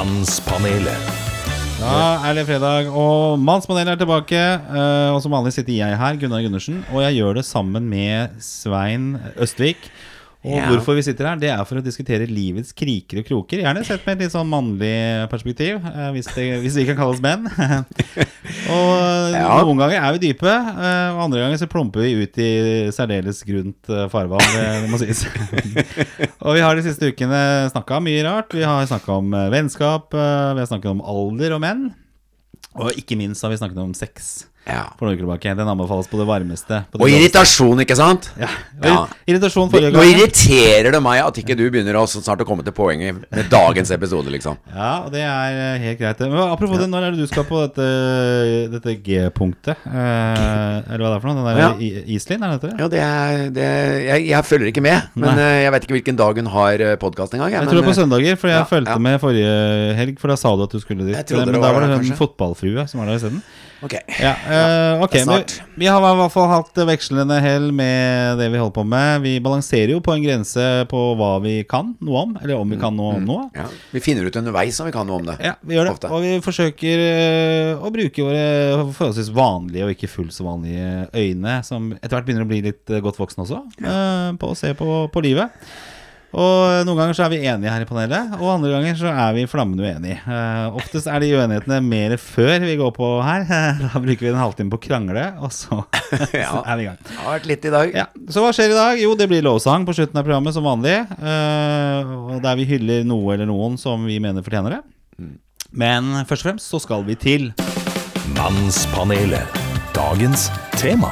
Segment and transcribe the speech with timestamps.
[0.00, 1.08] Mannspanelet.
[1.76, 4.38] Da er det fredag, og Mannspanelet er tilbake.
[4.40, 8.30] eh, Og som vanlig sitter jeg her, Gunnar Gundersen, og jeg gjør det sammen med
[8.40, 9.90] Svein Østvik.
[10.42, 10.70] Og Ja.
[10.70, 13.60] hvorfor vi sitter her, det er for å diskutere livets kriker og kroker.
[13.60, 17.12] Gjerne sett med et litt sånn mannlig perspektiv, eh, hvis, det, hvis vi kan kalle
[17.12, 17.44] oss menn.
[18.72, 19.60] og Ja.
[19.64, 22.50] noen ganger er vi dype, eh, og andre ganger så plumper vi ut i
[22.94, 25.26] særdeles grunt eh, farvann, det, må sies.
[26.44, 27.42] og vi har de siste ukene
[27.74, 28.56] snakka mye rart.
[28.56, 31.90] Vi har snakka om eh, vennskap, eh, vi har snakket om alder og menn.
[32.80, 34.82] Og ikke minst har vi snakket om sex Ja.
[34.98, 35.52] for noen uker tilbake.
[35.56, 36.82] Den anbefales på det varmeste.
[36.92, 38.28] På det Og irritasjon, ikke sant?
[38.38, 38.50] Ja.
[38.84, 38.98] Ja.
[39.26, 40.10] Irritasjon Nå forrige gang.
[40.12, 43.90] irriterer det meg at ikke du begynner å snart å komme til poenget med dagens
[43.96, 44.58] episode, liksom.
[44.80, 46.20] Ja, og det er eh, helt greit.
[46.22, 47.88] Men apropos det, når er det du skal på dette,
[48.76, 49.80] dette G-punktet?
[49.88, 51.40] Eh, eller hva det er for noe?
[51.40, 51.70] Den der Ja.
[52.10, 52.76] Iselin, er det dette?
[52.80, 53.70] Ja, det er det,
[54.06, 55.48] jeg, jeg følger ikke med, men Nei.
[55.48, 57.56] eh, jeg vet ikke hvilken dag hun har podkast engang.
[57.56, 59.04] Jeg men, tror det er på eh, søndager, for jeg ja, fulgte ja.
[59.08, 60.20] med forrige helg.
[60.20, 61.34] For da sa du at du skulle dit.
[61.34, 63.42] Men da var det hun fotballfrue som var der isteden.
[63.82, 63.94] Ok.
[64.20, 65.24] Ja, eh, okay.
[65.26, 69.22] Men vi har i hvert fall hatt vekslende hell med det vi holder på med.
[69.24, 72.80] Vi balanserer jo på en grense på hva vi kan noe om, eller om vi
[72.80, 73.46] kan noe om noe.
[73.56, 73.68] Ja.
[73.94, 75.38] Vi finner ut underveis om vi kan noe om det.
[75.44, 75.94] Ja, vi gjør det.
[75.96, 76.10] Ofte.
[76.12, 78.44] Og vi forsøker eh, å bruke våre
[78.90, 82.98] forholdsvis vanlige og ikke fullt så vanlige øyne, som etter hvert begynner å bli litt
[83.00, 85.56] godt voksne også, eh, på å se på, på livet.
[86.30, 89.32] Og noen ganger så er vi enige her i panelet, og andre ganger så er
[89.34, 90.20] vi flammende uenige.
[90.22, 93.48] Uh, oftest er de uenighetene mer før vi går på her.
[93.80, 95.80] Da bruker vi en halvtime på å krangle, og så,
[96.30, 97.00] så er vi i gang.
[97.02, 97.94] Det har vært litt i dag.
[98.04, 99.02] Ja, Så hva skjer i dag?
[99.02, 101.00] Jo, det blir lovsang på slutten av programmet som vanlig.
[101.18, 104.82] Uh, der vi hyller noe eller noen som vi mener fortjener det.
[105.70, 107.50] Men først og fremst så skal vi til
[108.38, 109.58] Mannspanelet.
[109.94, 111.10] Dagens tema.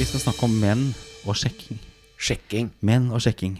[0.00, 0.86] Vi skal snakke om menn
[1.28, 1.80] og sjekking.
[2.20, 2.72] Sjekking.
[2.84, 3.58] Menn og sjekking.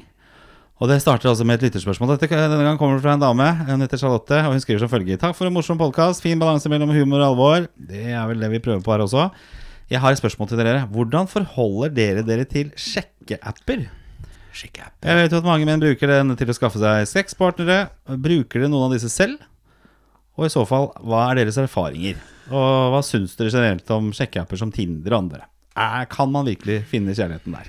[0.81, 2.15] Og det starter altså med et lytterspørsmål.
[2.15, 3.47] Dette, denne gang kommer det fra en dame.
[3.69, 5.19] Hun heter Charlotte, og hun skriver som følger.
[5.21, 6.25] Takk for en morsom podkast.
[6.25, 7.67] Fin balanse mellom humor og alvor.
[7.77, 9.27] Det er vel det vi prøver på her også.
[9.93, 10.87] Jeg har et spørsmål til dere.
[10.89, 13.85] Hvordan forholder dere dere til sjekkeapper?
[14.57, 14.97] Sjekkeapp.
[15.05, 17.83] Jeg vet jo at mange menn bruker den til å skaffe seg sexpartnere.
[18.17, 19.37] Bruker dere noen av disse selv?
[20.41, 22.17] Og i så fall, hva er deres erfaringer?
[22.49, 25.45] Og hva syns dere generelt om sjekkeapper som Tinder og andre?
[25.77, 27.69] Er, kan man virkelig finne kjærligheten der?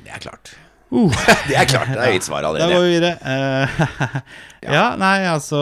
[0.00, 0.56] Det er klart.
[1.48, 1.92] det er klart.
[1.92, 2.72] Det er gitt svar Da allerede.
[2.72, 3.14] går vi videre.
[3.20, 4.22] Uh,
[4.76, 5.60] ja, nei, altså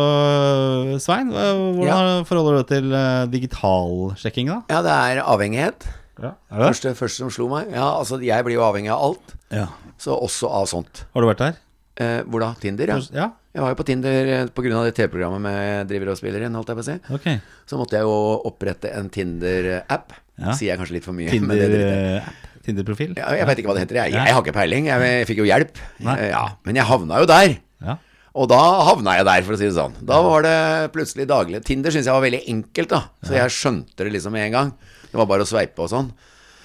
[1.02, 4.60] Svein, hvordan hvordan forholder du deg til uh, digitalsjekking, da?
[4.72, 5.88] Ja, det er avhengighet.
[6.22, 6.36] Ja.
[6.52, 7.72] Første, første som slo meg.
[7.74, 9.36] Ja, altså jeg blir jo avhengig av alt.
[9.54, 9.66] ja.
[10.04, 11.04] Så også av sånt.
[11.14, 11.58] Har du vært der?
[12.02, 12.48] Eh, hvor da?
[12.60, 12.96] Tinder, ja.
[13.14, 14.38] Ja, Jeg var jo på Tinder pga.
[14.52, 16.96] på grunn av det TV-programmet med driver og spiller inn, holdt jeg på å si.
[17.14, 17.38] Okay.
[17.70, 18.16] Så måtte jeg jo
[18.50, 20.12] opprette en Tinder-app.
[20.34, 20.50] Ja.
[20.58, 21.38] Sier jeg kanskje litt for mye, det.
[21.38, 22.50] Tinder-app?
[22.64, 23.12] Tinder-profil?
[23.18, 23.98] Ja, jeg vet ikke hva det heter.
[24.02, 24.88] Jeg, jeg, jeg har ikke peiling.
[24.90, 25.78] Jeg, jeg fikk jo hjelp.
[26.00, 27.56] Eh, Ja, men jeg havna jo der.
[27.84, 27.96] Ja.
[28.34, 28.58] Og da
[28.88, 29.92] havna jeg der, for å si det sånn.
[30.02, 30.54] Da var det
[30.94, 33.02] plutselig daglig Tinder syns jeg var veldig enkelt, da.
[33.22, 34.72] Så jeg skjønte det liksom med en gang.
[35.10, 36.08] Det var bare å sveipe og sånn.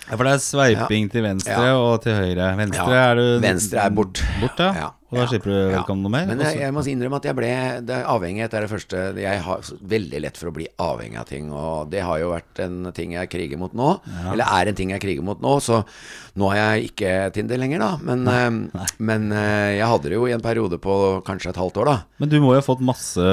[0.09, 2.47] Ja, for det er sveiping til venstre og til høyre.
[2.57, 4.23] Venstre er du venstre er bort.
[4.41, 4.87] Bort, ja.
[5.09, 5.69] Ja, Og da ja, slipper du ja.
[5.79, 6.27] velkommen noe mer.
[6.29, 7.49] Men jeg, jeg må innrømme at jeg ble
[7.81, 11.47] det Avhengighet er det første Jeg har veldig lett for å bli avhengig av ting,
[11.49, 13.87] og det har jo vært en ting jeg kriger mot nå.
[14.29, 15.81] Eller er en ting jeg kriger mot nå, så
[16.37, 17.89] nå har jeg ikke Tinder lenger, da.
[18.05, 21.79] Men, eh, men eh, jeg hadde det jo i en periode på kanskje et halvt
[21.81, 21.97] år, da.
[22.21, 23.31] Men du må jo ha fått masse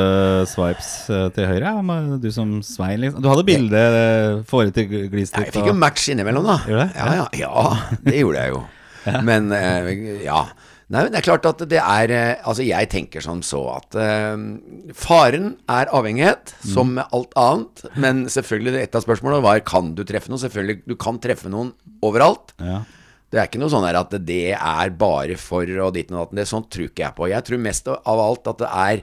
[0.54, 3.20] swipes eh, til høyre, ja, du som Svein, liksom.
[3.20, 6.56] Du hadde bilde eh, til glist Ja, jeg fikk jo match innimellom, da.
[6.64, 6.97] Gjorde det?
[6.97, 8.64] Ja, ja, ja, det gjorde jeg jo.
[9.28, 9.53] Men
[10.25, 10.41] ja.
[10.86, 13.97] Nei, men det er klart at det er eh, Altså, jeg tenker som så at
[13.98, 14.36] uh,
[14.94, 16.69] faren er avhengighet, Mm.
[16.74, 17.82] som med alt annet.
[17.98, 20.42] Men selvfølgelig, et av spørsmålene var kan du treffe noen.
[20.44, 21.72] Selvfølgelig, du kan treffe noen
[22.06, 22.54] overalt.
[22.62, 22.84] Ja.
[23.34, 26.30] Det er ikke noe sånn at det er bare for og dit og.
[26.38, 27.26] Det sånt tror ikke jeg på.
[27.32, 29.02] Jeg tror mest av alt at det er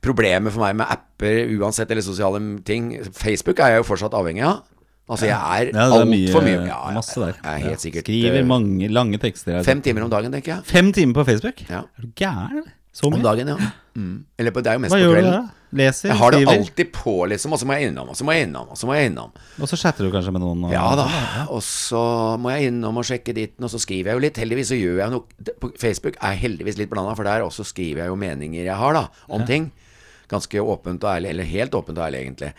[0.00, 2.94] problemet for meg med apper uansett, eller sosiale ting.
[3.12, 4.62] Facebook er jeg jo fortsatt avhengig av.
[5.10, 7.34] Altså, jeg er Ja, er mye, For mye, Ja, masse der.
[7.42, 9.56] Jeg er helt sikkert Skriver eh, mange lange tekster.
[9.58, 9.64] her.
[9.66, 10.64] fem timer om dagen, tenker jeg.
[10.70, 11.64] Fem timer på Facebook?
[11.68, 11.82] Ja.
[11.98, 13.18] Er du gæren, Så mye?
[13.18, 13.56] Om dagen, ja.
[13.90, 14.20] Mm.
[14.38, 15.38] Eller på, det er jo mest Hva på gjør du da?
[15.74, 16.08] Leser?
[16.12, 16.58] Jeg har det skriver?
[16.60, 17.52] alltid på, liksom.
[17.52, 19.32] Og så må jeg innom, og så må jeg innom, og så må jeg innom.
[19.58, 20.62] Og så chatter du kanskje med noen?
[20.68, 21.06] Og, Ja da.
[21.50, 22.02] Og så
[22.38, 24.38] må jeg innom og sjekke ditten, og så skriver jeg jo litt.
[24.38, 27.66] Heldigvis så gjør jeg noe På Facebook er jeg heldigvis litt blanda, for der også
[27.66, 29.72] skriver jeg jo meninger jeg har, da, om ting.
[30.30, 32.52] Ganske åpent og ærlig, eller helt åpent og ærlig, egentlig.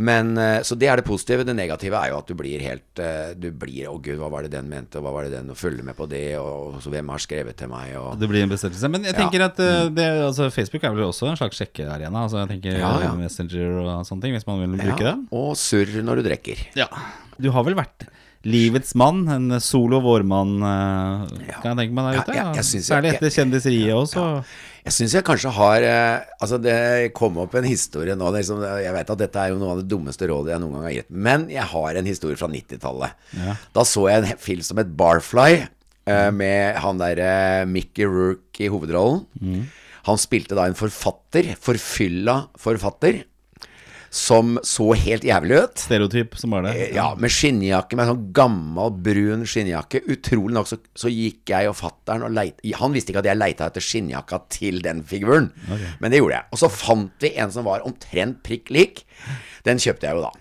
[0.00, 1.44] Men eh, Så det er det positive.
[1.44, 4.46] Det negative er jo at du blir helt eh, Du blir Å, gud, hva var
[4.46, 6.82] det den mente, og hva var det den Og følger med på det, og, og
[6.84, 8.88] så hvem har skrevet til meg, og Det blir en bestemmelse.
[8.94, 9.18] Men jeg Ja.
[9.18, 9.22] Mm.
[9.26, 12.24] tenker at eh, det, altså, Facebook er vel også en slags sjekkearena.
[12.24, 13.12] Altså, jeg tenker Ja, ja.
[13.18, 15.26] Messenger og sånne ting, hvis man vil bruke ja, den.
[15.36, 16.64] Og surr når du drikker.
[16.80, 16.88] Ja.
[17.38, 18.08] Du har vel vært
[18.44, 19.24] livets mann.
[19.28, 22.34] En solo vårmann, eh, kan jeg tenke meg der Ja, ute.
[22.36, 24.44] Ja, jeg jeg- Særlig etter Kjendiseriet også.
[24.84, 28.92] Jeg syns jeg kanskje har eh, Altså, det kom opp en historie nå liksom, Jeg
[28.94, 31.10] vet at dette er jo noe av det dummeste rådet jeg noen gang har gitt,
[31.10, 33.12] men jeg har en historie fra 90-tallet.
[33.74, 35.66] Da så jeg en film som het Barfly,
[36.06, 39.26] eh, med han derre Mickey Rourke i hovedrollen.
[40.08, 43.24] Han spilte da en forfatter, forfylla forfatter,
[44.10, 45.82] som så helt jævlig ut.
[45.82, 46.74] Stereotyp som var det.
[46.76, 50.00] Eh, Ja, med skinnjakke, med en sånn gammel, brun skinnjakke.
[50.08, 53.40] Utrolig nok så, så gikk jeg og fattern og leit Han visste ikke at jeg
[53.40, 55.50] leita etter skinnjakka til den figuren,
[56.00, 56.48] men det gjorde jeg.
[56.52, 59.04] Og så fant vi en som var omtrent prikk lik.
[59.68, 60.32] Den kjøpte jeg jo da.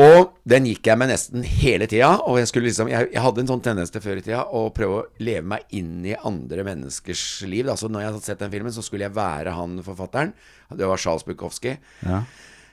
[0.00, 2.12] Og den gikk jeg med nesten hele tida.
[2.24, 4.62] Og jeg, skulle liksom, jeg, jeg hadde en sånn tendens til før i tida å
[4.72, 7.66] prøve å leve meg inn i andre menneskers liv.
[7.68, 7.74] Da.
[7.76, 10.32] Så når jeg hadde sett den filmen, så skulle jeg være han forfatteren.
[10.72, 11.74] Det var Charles Bukowski.
[12.06, 12.22] Ja.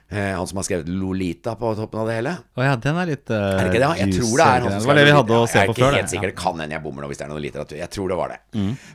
[0.09, 2.31] Eh, han som har skrevet Lolita på toppen av det hele.
[2.56, 3.89] Å ja, den er litt uh, Er det ikke det?
[4.00, 5.81] Jeg tror det er han som Det det vi hadde å se Jeg på er
[5.81, 7.80] ikke helt sikker, det kan hende jeg bommer nå hvis det er noe litteratur.
[7.81, 8.39] Jeg tror det var det.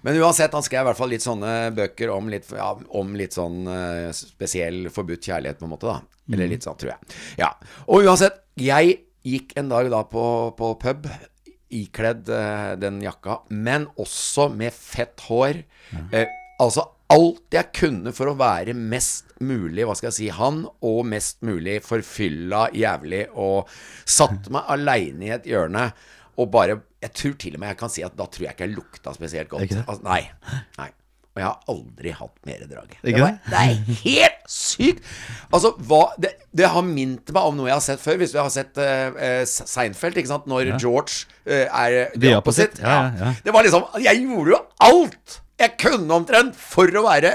[0.08, 2.70] Men uansett, han skrev i hvert fall litt sånne bøker om litt, ja,
[3.02, 6.00] om litt sånn uh, spesiell forbudt kjærlighet, på en måte, da.
[6.32, 7.20] Eller litt sånn, tror jeg.
[7.42, 7.52] Ja.
[7.92, 8.96] Og uansett, jeg
[9.28, 10.24] gikk en dag da på,
[10.56, 11.10] på pub.
[11.72, 15.60] Ikledd uh, den jakka, men også med fett hår.
[16.12, 20.62] Eh, altså alt jeg kunne for å være mest mulig, hva skal jeg si, han,
[20.86, 23.68] og mest mulig forfylla jævlig, og
[24.08, 25.90] satte meg aleine i et hjørne
[26.40, 28.64] og bare Jeg tror til og med jeg kan si at da tror jeg ikke
[28.68, 29.72] jeg lukta spesielt godt.
[29.82, 30.20] Altså, nei.
[30.78, 30.86] nei.
[31.32, 32.94] Og jeg har aldri hatt mer drag.
[33.02, 33.58] Det, var, det?
[33.58, 35.02] er helt sykt!
[35.50, 38.20] Altså, hva, det, det har minnet meg om noe jeg har sett før.
[38.22, 40.46] Hvis du har sett eh, Seinfeld, ikke sant.
[40.46, 42.78] Når George uh, er The opposite.
[42.78, 43.32] Ja, ja, ja.
[43.42, 44.60] Det var liksom Jeg gjorde jo
[44.92, 47.34] alt jeg kunne omtrent for å være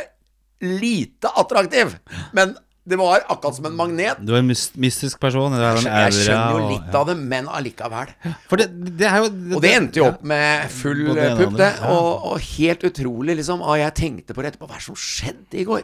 [0.64, 1.98] lite attraktiv.
[2.36, 2.56] Men
[2.88, 4.20] det var akkurat som en magnet.
[4.24, 5.52] Du er en mystisk person.
[5.52, 8.14] Det er Jeg skjønner jo litt av det, men allikevel.
[8.24, 8.68] Det,
[9.02, 11.72] det jo Og det endte jo opp med full pupp, det det.
[11.92, 13.66] Og, og helt utrolig, liksom.
[13.66, 14.70] Og jeg tenkte på det etterpå.
[14.70, 15.84] Hva er det som skjedde i går?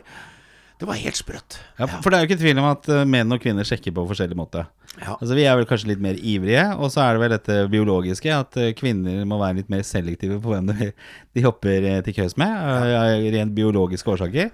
[0.84, 1.56] Det var helt sprøtt.
[1.80, 4.04] Ja, for det er jo ikke tvil om at eh, menn og kvinner sjekker på
[4.10, 4.66] forskjellig måte.
[4.98, 5.14] Ja.
[5.14, 8.34] Altså Vi er vel kanskje litt mer ivrige, og så er det vel dette biologiske,
[8.36, 12.18] at eh, kvinner må være litt mer selektive på hvem de, de hopper eh, til
[12.18, 14.52] køs med, av rent biologiske årsaker.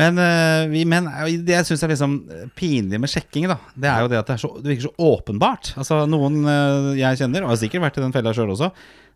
[0.00, 0.16] Men
[0.72, 1.04] vi menn
[1.44, 2.14] Det jeg syns er liksom
[2.56, 5.08] pinlig med sjekking, da, det er jo det at det, er så, det virker så
[5.12, 5.74] åpenbart.
[5.76, 6.40] Altså Noen
[6.96, 8.72] jeg kjenner, og har sikkert vært i den fella sjøl også,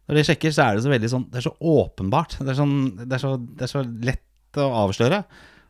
[0.07, 2.39] når de sjekker, så er det så veldig sånn Det er så åpenbart.
[2.39, 3.83] Det er, sånn, det er, så, det er så
[4.13, 5.25] lett å avsløre.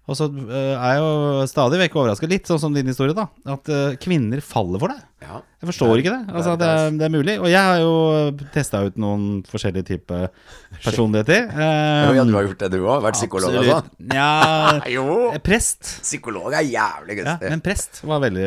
[0.07, 3.27] Og så uh, er jeg jo stadig vekk overraska, litt sånn som din historie, da.
[3.57, 5.01] At uh, kvinner faller for det.
[5.25, 5.41] Ja.
[5.63, 6.35] Jeg forstår ikke det.
[6.37, 7.35] Altså, det, er, det er mulig.
[7.41, 7.93] Og jeg har jo
[8.55, 10.27] testa ut noen forskjellige typer
[10.85, 11.49] personligheter.
[11.49, 13.01] Um, Ja, du har gjort det, du òg?
[13.07, 13.89] Vært psykolog og sånn?
[14.15, 14.29] Ja
[14.97, 15.07] Jo.
[15.33, 15.89] eh, Prest.
[16.05, 18.47] Psykolog er jævlig Ja, men prest var veldig,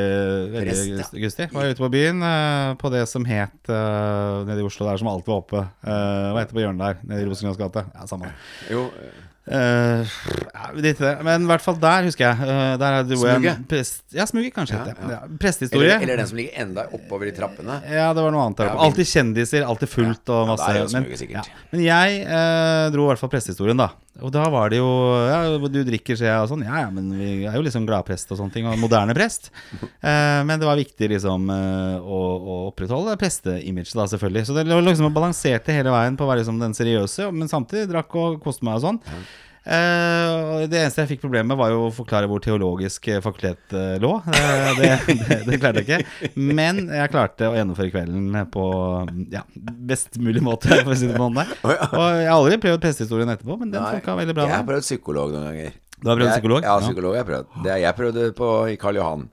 [0.54, 1.50] veldig Prest, gustig.
[1.56, 5.10] Var ute på byen, uh, på det som het eh, nede i Oslo der, som
[5.12, 5.66] alltid var oppe.
[5.84, 7.02] Uh, hva heter det på hjørnet der?
[7.10, 7.84] Nede i Rosengrans gate.
[7.98, 8.32] Ja, samme.
[8.70, 8.86] Jo,
[9.50, 11.14] Det.
[11.26, 12.36] Men i hvert fall der, husker jeg.
[12.46, 14.04] Uh, der en prest...
[14.14, 14.78] Ja, Smugge kanskje.
[14.78, 15.10] Ja, ja.
[15.16, 15.96] Ja, Prestehistorie.
[15.96, 17.80] eller, eller den som ligger enda oppover i trappene.
[17.90, 18.86] Ja, det var noe annet der oppe.
[18.90, 20.70] Alltid kjendiser, alltid fullt og masse.
[20.70, 23.90] er men, men jeg uh, dro i hvert fall prestehistorien, da.
[24.26, 24.90] Og da var det jo
[25.30, 26.66] Ja, du drikker, ser jeg, og sånn.
[26.68, 28.68] Ja, ja, men vi er jo liksom gladprest og sånne ting.
[28.70, 29.52] Og moderne prest.
[30.00, 34.46] Eh, men det var viktig liksom eh, å, å opprettholde presteimaget, da, selvfølgelig.
[34.48, 37.90] Så det lå liksom balanserte hele veien på å være liksom den seriøse, men samtidig
[37.92, 39.02] drakk og koste meg og sånn.
[39.70, 43.76] Eh, det eneste jeg fikk problemer med, var jo å forklare hvor teologisk eh, fakultet
[43.78, 44.16] eh, lå.
[44.26, 44.90] Det,
[45.28, 46.32] det, det klarte jeg ikke.
[46.42, 48.64] Men jeg klarte å gjennomføre kvelden på
[49.36, 49.44] ja,
[49.92, 51.30] best mulig måte, for å si det på.
[51.30, 54.50] Og jeg har aldri prøvd prestehistorien etterpå, men den funka veldig bra.
[54.50, 55.78] Jeg har prøvd psykolog noen ganger.
[56.00, 56.66] Du har prøvd Jeg- psykolog?
[56.66, 57.54] Ja, psykolog jeg har prøvd.
[57.68, 59.30] Det, jeg prøvde på, i Karl Johan.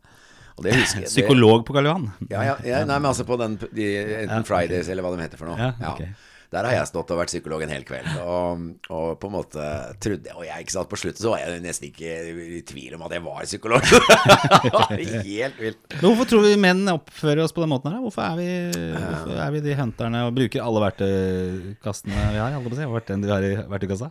[0.56, 1.04] Husker.
[1.04, 2.06] Psykolog på Karl Johan?
[2.30, 3.88] Ja, ja, ja, nei, men altså på den de,
[4.22, 5.58] Enten Fridays eller hva de heter for noe.
[5.60, 6.25] Ja, ok.
[6.56, 8.08] Der har jeg stått og vært psykolog en hel kveld.
[8.24, 9.66] Og, og på en måte
[10.02, 12.14] trodde Og jeg, ikke sant, på slutten så var jeg nesten ikke
[12.56, 13.86] i tvil om at jeg var psykolog.
[14.96, 15.80] Det Helt vilt.
[15.92, 18.00] Men Hvorfor tror vi menn oppfører oss på den måten her?
[18.04, 18.48] Hvorfor er vi,
[18.96, 22.56] hvorfor er vi de hunterne og bruker alle verktøykastene vi har?
[22.56, 24.10] Alle på å vi har i verktøykassa?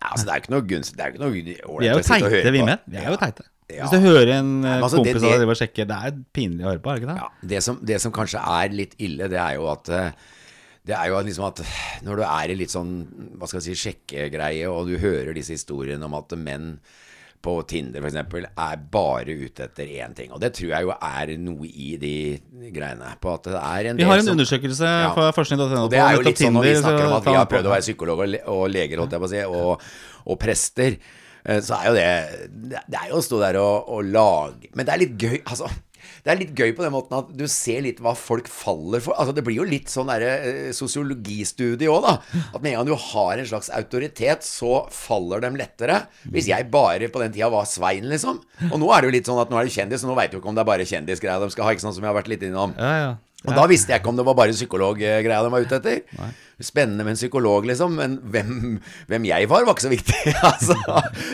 [0.00, 2.04] Ja, altså, det er jo ikke noe gunstig Det er jo ikke noe ålreit å
[2.04, 2.84] sitte og høre teite, vi med.
[2.88, 3.46] Vi er jo teite.
[3.70, 3.84] Ja.
[3.84, 6.70] Hvis du hører en altså, det- kompis av deg det- sjekke, det er pinlig å
[6.72, 7.20] høre på, er det ikke det?
[7.20, 10.10] Ja, det som, det som kanskje er litt ille, det er jo at eh,
[10.90, 11.60] det er jo liksom at
[12.06, 12.90] når du er i litt sånn
[13.38, 16.74] hva skal jeg si, sjekkegreie, og du hører disse historiene om at menn
[17.40, 18.18] på Tinder f.eks.
[18.20, 20.28] er bare ute etter én ting.
[20.36, 22.10] Og det tror jeg jo er noe i de
[22.74, 23.14] greiene.
[23.22, 25.14] På at det er en Vi har en som- undersøkelse Ja.
[25.16, 27.70] fra forskning.no det er jo litt sånn når vi snakker om at vi har prøvd
[27.70, 29.80] å være psykolog og, og leger, holdt jeg på å si, og,
[30.26, 30.98] og prester,
[31.46, 34.68] eh, så er jo det Det det er jo å stå der og, og lage
[34.76, 35.38] Men det er litt gøy.
[35.46, 35.70] Altså,
[36.24, 39.16] Det er litt gøy på den måten at du ser litt hva folk faller for.
[39.20, 42.42] Altså Det blir jo litt sånn derre eh, sosiologistudie òg, da.
[42.54, 46.02] At med en gang du har en slags autoritet, så faller dem lettere.
[46.30, 48.42] Hvis jeg bare på den tida var Svein, liksom.
[48.70, 50.34] Og nå er det jo litt sånn at nå er du kjendis, og nå veit
[50.34, 52.20] du ikke om det er bare kjendisgreia de skal ha, ikke sant, som jeg har
[52.20, 52.76] vært litt innom.
[52.78, 53.10] Ja, ja.
[53.48, 56.02] Og da visste jeg ikke om det var bare psykologgreia de var ute etter.
[56.60, 58.50] Spennende med en psykolog, liksom, men hvem,
[59.08, 60.16] hvem jeg var, var ikke så viktig.
[60.50, 60.76] altså,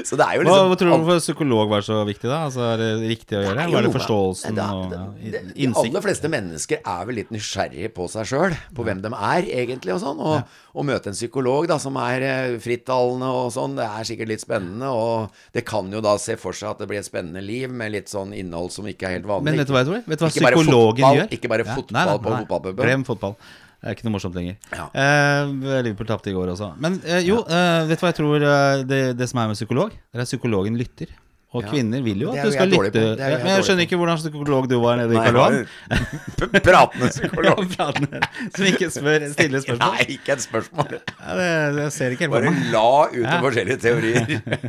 [0.07, 2.45] så det er jo Hva, liksom hva tror du hvorfor psykolog var så viktig, da?
[2.47, 3.65] Altså, Er det riktig å gjøre?
[3.67, 7.19] Det Var det forståelsen det, og det, ja, det, De aller fleste mennesker er vel
[7.21, 10.23] litt nysgjerrige på seg sjøl, på hvem de er egentlig og sånn.
[10.23, 14.31] Og å møte en psykolog da som er eh, frittalende og sånn, det er sikkert
[14.35, 14.93] litt spennende.
[14.95, 17.95] Og det kan jo da se for seg at det blir et spennende liv med
[17.97, 19.51] litt sånn innhold som ikke er helt vanlig.
[19.51, 20.03] Men vet du hva jeg tror?
[20.07, 21.31] Vet du hva psykologen fotball- gjør?
[21.37, 22.85] ikke bare fotball på fotballpuben.
[22.87, 23.39] Glem fotball.
[23.87, 24.57] Det er ikke noe morsomt lenger.
[24.75, 24.89] Ja.
[24.99, 25.51] Eh,
[25.87, 26.73] Liverpool tapte i går også.
[26.83, 29.55] Men eh, jo, eh, vet du hva jeg tror eh, det, det som er med
[29.61, 29.95] psykolog?
[29.95, 31.13] Det er at psykologen lytter.
[31.55, 31.69] Og Ja.
[31.71, 33.01] kvinner vil jo at du skal lytte.
[33.17, 35.67] jeg Men jeg skjønner ikke hvordan psykolog du var nede i Karl Johan.
[36.67, 37.63] pratende psykolog.
[37.77, 38.21] Pratende,
[38.57, 39.95] Som ikke spør, stiller spørsmål.
[39.95, 40.91] Nei, ikke et spørsmål.
[40.99, 41.47] Ja, det,
[41.81, 43.39] jeg ser ikke helt Bare la ut ja.
[43.47, 44.27] forskjellige teorier.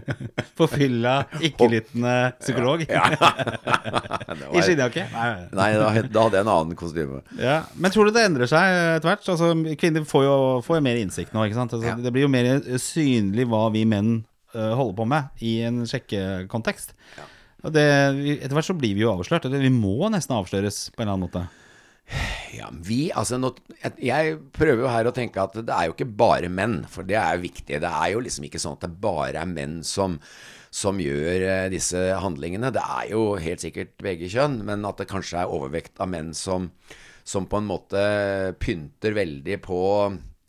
[0.57, 2.85] På fylla, ikke-lyttende psykolog.
[2.87, 3.09] Ja.
[4.53, 5.07] I skinnjakke.
[5.11, 5.67] Nei, nei.
[5.81, 7.21] Da, hadde jeg en annen kostyme.
[7.41, 9.27] Ja, Men tror du det endrer seg etter hvert?
[9.33, 11.43] Altså, kvinner får jo, får jo mer innsikt nå.
[11.49, 11.73] ikke sant?
[11.73, 11.95] Altså, Ja.
[12.07, 12.47] Det blir jo mer
[12.81, 14.25] synlig hva vi menn eh,
[14.57, 16.93] holder på med i en sjekkekontekst.
[17.17, 17.25] Ja.
[17.73, 17.85] det,
[18.41, 19.45] Etter hvert så blir vi jo avslørt.
[19.49, 21.47] Eller vi må nesten avsløres på en eller annen måte.
[22.55, 23.49] Ja, vi, altså nå,
[23.83, 27.03] jeg- Jeg prøver jo her å tenke at det er jo ikke bare menn, for
[27.03, 27.81] det er jo viktig.
[27.83, 30.15] Det er jo liksom ikke sånn at det bare er menn som,
[30.71, 32.71] som gjør eh, disse handlingene.
[32.71, 36.31] Det er jo helt sikkert begge kjønn, men at det kanskje er overvekt av menn
[36.33, 36.71] som,
[37.27, 39.81] som på en måte pynter veldig på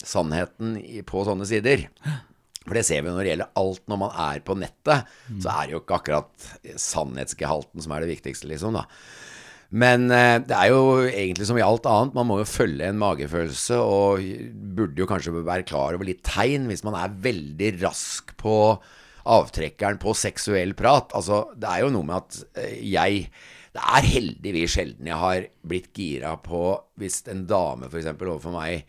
[0.04, 0.76] sannheten
[1.08, 1.88] på sånne sider.
[2.68, 5.64] For det ser vi når det gjelder alt når man er på nettet, så er
[5.64, 6.50] det jo ikke akkurat
[6.84, 8.86] sannhetsgehalten som er det viktigste, liksom, da.
[9.68, 13.00] Men eh, det er jo egentlig som i alt annet, man må jo følge en
[13.00, 14.22] magefølelse, og
[14.78, 18.56] burde jo kanskje være klar over litt tegn hvis man er veldig rask på
[19.28, 21.12] avtrekkeren på seksuell prat.
[21.16, 23.28] Altså, det er jo noe med at eh, jeg
[23.78, 28.08] Det er heldigvis sjelden jeg har blitt gira på hvis en dame f.eks.
[28.16, 28.88] overfor meg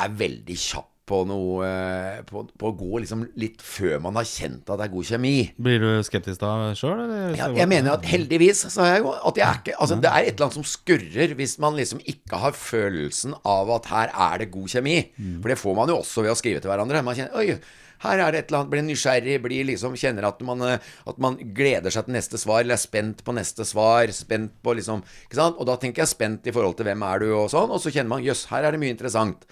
[0.00, 4.26] er veldig kjapp på noe eh, på, på å gå liksom litt før man har
[4.28, 5.34] kjent at det er god kjemi.
[5.60, 7.04] Blir du skeptisk da sjøl?
[7.36, 10.10] Ja, jeg mener at heldigvis så er jeg jo at jeg er ikke Altså det
[10.10, 14.12] er et eller annet som skurrer hvis man liksom ikke har følelsen av at her
[14.30, 14.98] er det god kjemi.
[15.42, 17.04] For det får man jo også ved å skrive til hverandre.
[17.04, 17.58] Man kjenner Oi,
[18.04, 21.20] her er det et eller annet, blir nysgjerrig, blir liksom kjenner at man, eh, at
[21.22, 25.04] man gleder seg til neste svar, eller er spent på neste svar, spent på liksom?
[25.46, 27.92] Og da tenker jeg spent i forhold til hvem er du, og sånn, og så
[27.94, 29.46] kjenner man jøss, her er det mye interessant.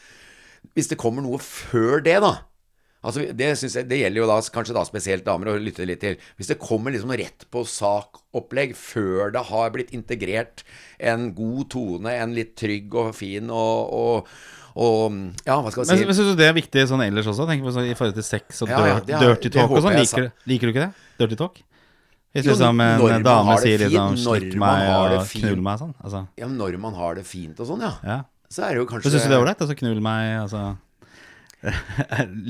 [0.77, 2.37] Hvis det kommer noe før det, da
[3.03, 6.21] Altså, det, jeg, det gjelder jo da kanskje da spesielt damer å lytte litt til.
[6.39, 10.63] Hvis det kommer liksom rett på sakopplegg før det har blitt integrert
[11.03, 14.31] en god tone, en litt trygg og fin og, og,
[14.79, 16.21] og Ja, hva skal vi si men si?
[16.21, 17.49] syns du det er viktig sånn ellers også?
[17.51, 19.99] Tenk på sånn, I forhold til sex og Ja, ja, det dirty talk og sånn.
[19.99, 21.07] Liker, liker du ikke det?
[21.25, 21.59] Dirty talk?
[22.33, 24.15] Hvis Jo, liksom en man dame sier liksom
[24.63, 25.27] man meg' og.
[25.27, 25.91] 'knull meg' sånn.
[26.01, 27.97] Altså, Ja, når man har det fint og sånn, ja.
[28.07, 28.23] ja.
[28.53, 29.63] Så er det jo kanskje syns du det er ålreit?
[29.65, 30.65] Altså knull meg, altså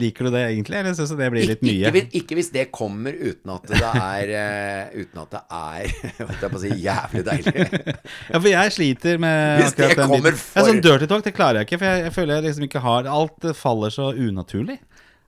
[0.01, 1.91] Liker du det egentlig, eller syns du det blir litt mye?
[1.93, 5.91] ikke, ikke hvis det kommer uten at det er eh, Uten at det er
[6.31, 7.67] Holdt jeg på å si jævlig deilig.
[8.33, 11.61] Ja, for jeg sliter med Hvis det kommer for- Ja, sånn dirty talk, det klarer
[11.61, 14.79] jeg ikke, for jeg, jeg føler jeg liksom ikke har Alt faller så unaturlig.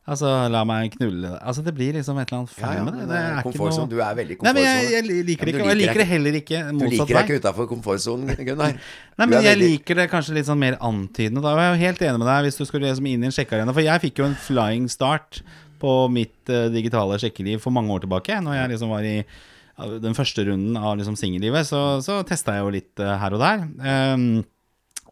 [0.05, 1.31] Altså, la meg knulle.
[1.41, 3.05] Altså, det blir liksom et eller annet feil med det.
[3.09, 5.63] det er ikke noe Du er veldig Nei, men jeg, jeg liker det ikke.
[5.65, 8.77] Og jeg liker det heller ikke Du liker deg ikke utafor komfortsonen, Gunnar.
[9.19, 11.41] Nei, men jeg veldig- liker det kanskje litt sånn mer antydende.
[11.41, 13.37] Da er jeg jo helt enig med deg hvis du skulle liksom inn i en
[13.39, 13.77] sjekkearena.
[13.79, 15.41] For jeg fikk jo en flying start
[15.81, 18.37] på mitt uh, digitale sjekkeliv for mange år tilbake.
[18.45, 22.59] Når jeg liksom var i uh, den første runden av liksom singellivet, så, så testa
[22.59, 23.65] jeg jo litt uh, her og der.
[24.13, 24.45] Um,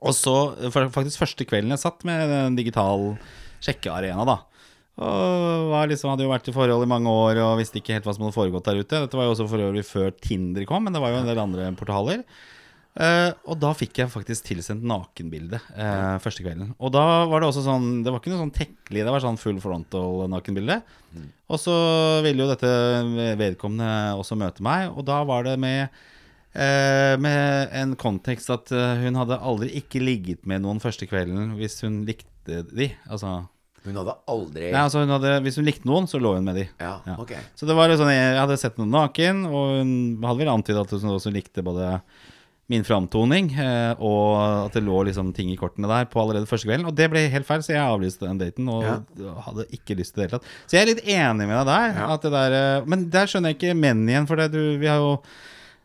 [0.04, 0.36] og så
[0.92, 3.14] faktisk første kvelden jeg satt med en digital
[3.64, 4.42] sjekkearena, da.
[5.00, 8.12] Og liksom, hadde jo vært i forhold i mange år og visste ikke helt hva
[8.12, 9.04] som hadde foregått der ute.
[9.06, 11.40] Dette var jo også for øvrig før Tinder kom, men det var jo en del
[11.40, 12.26] andre portaler.
[12.92, 16.74] Eh, og da fikk jeg faktisk tilsendt nakenbilde eh, første kvelden.
[16.76, 19.40] Og da var det også sånn Det var ikke noe sånn tekkelig, det var sånn
[19.40, 20.82] full frontal nakenbilde.
[21.48, 21.74] Og så
[22.24, 22.72] ville jo dette
[23.40, 25.86] vedkommende også møte meg, og da var det med
[26.52, 31.56] eh, med en kontekst at eh, hun hadde aldri ikke ligget med noen første kvelden
[31.56, 32.90] hvis hun likte de.
[33.08, 33.38] Altså,
[33.84, 36.60] Hun hadde aldri nei, altså hun hadde, Hvis hun likte noen, så lå hun med
[36.60, 36.68] de.
[36.80, 37.16] Ja, Ja.
[37.18, 37.32] ok.
[37.58, 40.94] Så det var sånn, jeg hadde sett noen naken, og hun hadde vel antydet at
[41.02, 41.96] hun også likte både
[42.70, 46.64] min framtoning, eh, og at det lå liksom ting i kortene der på allerede første
[46.70, 46.86] kvelden.
[46.88, 48.86] Og det ble helt feil, så jeg avlyste den daten og
[49.48, 50.46] hadde ikke lyst til det hele tatt.
[50.70, 51.88] Så jeg er litt enig med deg der.
[51.98, 52.06] Ja.
[52.14, 54.88] At det der eh, men der skjønner jeg ikke menn igjen, for det, du, vi
[54.88, 55.18] har jo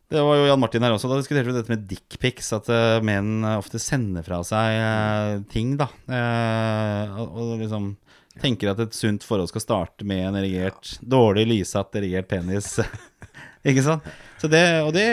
[0.07, 1.09] Det var jo Jan Martin her også.
[1.11, 2.53] Da diskuterte vi dette med dickpics.
[2.55, 5.89] At uh, menn ofte sender fra seg uh, ting, da.
[6.07, 7.95] Uh, og, og liksom
[8.41, 12.75] tenker at et sunt forhold skal starte med en erigert, dårlig lysatt erigert penis.
[13.69, 14.05] ikke sant?
[14.37, 15.07] Så det, og det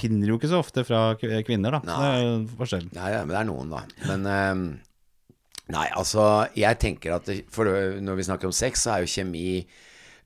[0.00, 1.80] finner du jo ikke så ofte fra kvinner, da.
[1.86, 2.88] Så det er jo forskjell.
[2.96, 3.84] Nei, ja, men det er noen, da.
[4.10, 4.66] Men ehm,
[5.74, 6.22] Nei, altså,
[6.54, 7.66] jeg tenker at det, for
[7.98, 9.64] Når vi snakker om sex, så er jo kjemi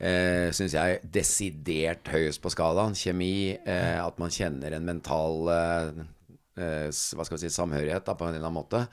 [0.01, 2.97] eh, Syns jeg desidert høyest på skalaen.
[2.97, 6.03] Kjemi, eh, at man kjenner en mental eh,
[6.57, 8.85] eh, Hva skal vi si samhørighet da, på en eller annen måte.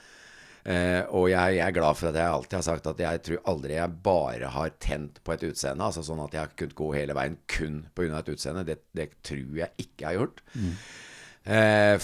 [0.69, 3.45] Eh, og jeg, jeg er glad for at jeg alltid har sagt at jeg tror
[3.55, 5.87] aldri jeg bare har tent på et utseende.
[5.87, 8.19] Altså sånn at jeg har kunnet gå hele veien kun pga.
[8.21, 8.67] et utseende.
[8.69, 10.43] Det, det tror jeg ikke jeg har gjort.
[10.59, 10.89] Eh,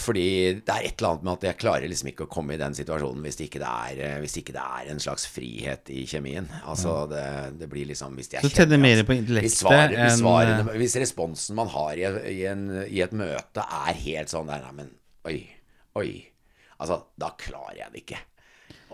[0.01, 0.27] fordi
[0.65, 2.73] det er et eller annet med at jeg klarer liksom ikke å komme i den
[2.73, 6.47] situasjonen hvis ikke det er, eh, hvis ikke det er en slags frihet i kjemien.
[6.65, 7.25] Altså det,
[7.59, 10.79] det blir liksom hvis jeg Så kjenner mer på intellektet hvis, svaret, hvis, svarene, eh,
[10.81, 14.89] hvis responsen man har i, i, en, i et møte er helt sånn der Neimen,
[15.29, 15.39] oi,
[15.99, 16.09] oi.
[16.81, 18.21] Altså, da klarer jeg det ikke.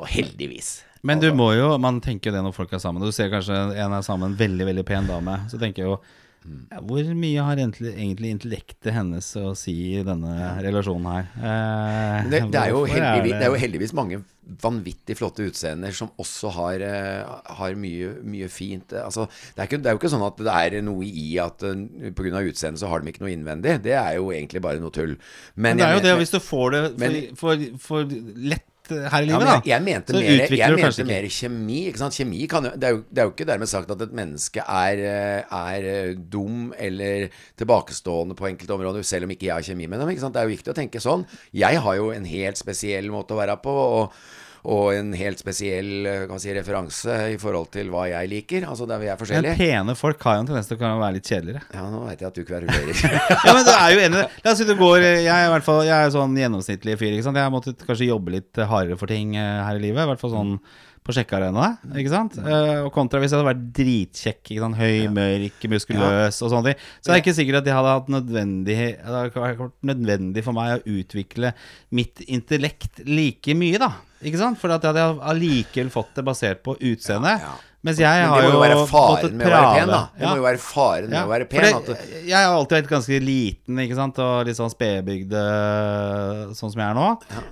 [0.02, 0.82] Og heldigvis.
[1.08, 3.02] Men du må jo, man tenker jo det når folk er sammen.
[3.02, 5.40] Du ser kanskje en er sammen en veldig veldig pen dame.
[5.50, 5.98] Så tenker jeg jo
[6.42, 7.92] Hvor mye har egentlig,
[8.32, 10.32] intellektet hennes å si i denne
[10.66, 11.28] relasjonen her?
[11.38, 14.22] Eh, det, det, er heldigvis, det er jo heldigvis mange
[14.62, 18.94] vanvittig flotte utseender som også har, eh, har mye, mye fint.
[18.94, 21.28] eh, Altså, det, er ikke, det er jo ikke sånn at det er noe i
[21.44, 22.42] at uh, pga.
[22.42, 23.78] utseendet så har de ikke noe innvendig.
[23.86, 25.16] Det er jo egentlig bare noe tull.
[25.56, 28.20] Men det er jo det, hvis du får det for, for, for
[28.50, 28.66] lett
[29.00, 29.56] her i ja, livet, da.
[29.56, 31.80] jeg, jeg mente så mer, jeg mente mer kjemi.
[32.18, 35.06] Kjemi kan det, er jo det er jo ikke dermed sagt at et menneske er,
[35.12, 37.30] eh, er eh, dum eller
[37.60, 40.14] tilbakestående på enkelte områder, selv om ikke jeg har kjemi med dem.
[40.22, 41.26] Det er jo viktig å tenke sånn.
[41.56, 43.76] Jeg har jo en helt spesiell måte å være på.
[44.02, 48.68] og og en helt spesiell eh, kan si, referanse i forhold til hva jeg liker.
[48.70, 51.32] Altså der vi er Men pene folk har jo en tendens til å være litt
[51.32, 51.64] kjedeligere.
[51.74, 53.02] Ja, nå veit jeg at du kverulerer.
[53.48, 54.22] Ja, men du er jo enig.
[54.46, 57.16] La oss si du går Jeg er i hvert fall Jeg er sånn gjennomsnittlig fyr.
[57.16, 57.40] Ikke sant?
[57.42, 60.06] Jeg har måttet kanskje jobbe litt hardere for ting eh, her i livet.
[60.06, 60.56] I hvert fall sånn
[61.02, 61.96] på sjekkearenaene.
[61.98, 62.36] Ikke sant?
[62.38, 64.78] Uh, og kontra hvis jeg hadde vært dritkjekk, ikke sant?
[64.78, 68.12] høy, mørk, muskuløs og sånne ting, så er det ikke sikkert at jeg hadde hatt
[68.14, 71.54] nødvendig Det hadde vært nødvendig for meg å utvikle
[71.98, 73.92] mitt intellekt like mye, da.
[74.22, 74.62] Ikke sant?
[74.62, 77.42] For at jeg hadde allikevel fått det basert på utseendet.
[77.42, 77.68] Ja, ja.
[77.82, 79.88] Mens jeg Men har det må jo være måttet faren med å være pen.
[79.90, 80.28] Det Ja.
[80.30, 81.80] må jo være faren med å være pen.
[81.88, 81.96] Det,
[82.28, 86.78] jeg har alltid vært ganske liten, ikke sant, og litt sånn spedbygd, eh, sånn som
[86.78, 87.08] jeg er nå.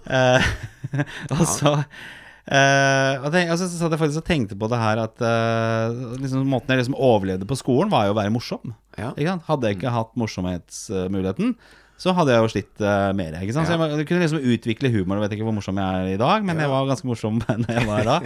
[0.06, 0.52] Eh,
[1.34, 1.74] og så
[2.50, 6.16] eh, og tenk, altså, så satt jeg faktisk og tenkte på det her at uh,
[6.20, 8.74] liksom, måten jeg liksom overlevde på skolen, var jo å være morsom.
[8.98, 9.14] Ja.
[9.48, 11.54] Hadde jeg ikke hatt morsomhetsmuligheten,
[12.00, 13.36] så hadde jeg jo slitt uh, mer.
[13.44, 13.68] Ikke sant?
[13.68, 15.20] Så jeg, jeg kunne liksom utvikle humor.
[15.20, 17.76] Jeg vet ikke hvor morsom jeg er i dag, men jeg var ganske morsom når
[17.76, 18.20] jeg var da.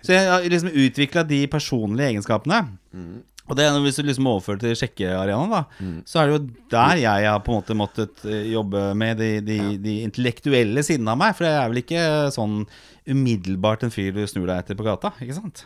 [0.00, 2.62] Så jeg liksom utvikla de personlige egenskapene.
[3.50, 5.64] Og det, hvis du liksom overfører til sjekkearenaen, da,
[6.06, 9.30] så er det jo der jeg har på en måte måttet eh, jobbe med de,
[9.42, 11.34] de, de intellektuelle sidene av meg.
[11.34, 12.62] For jeg er vel ikke sånn
[13.10, 15.64] umiddelbart en fyr du snur deg etter på gata, ikke sant?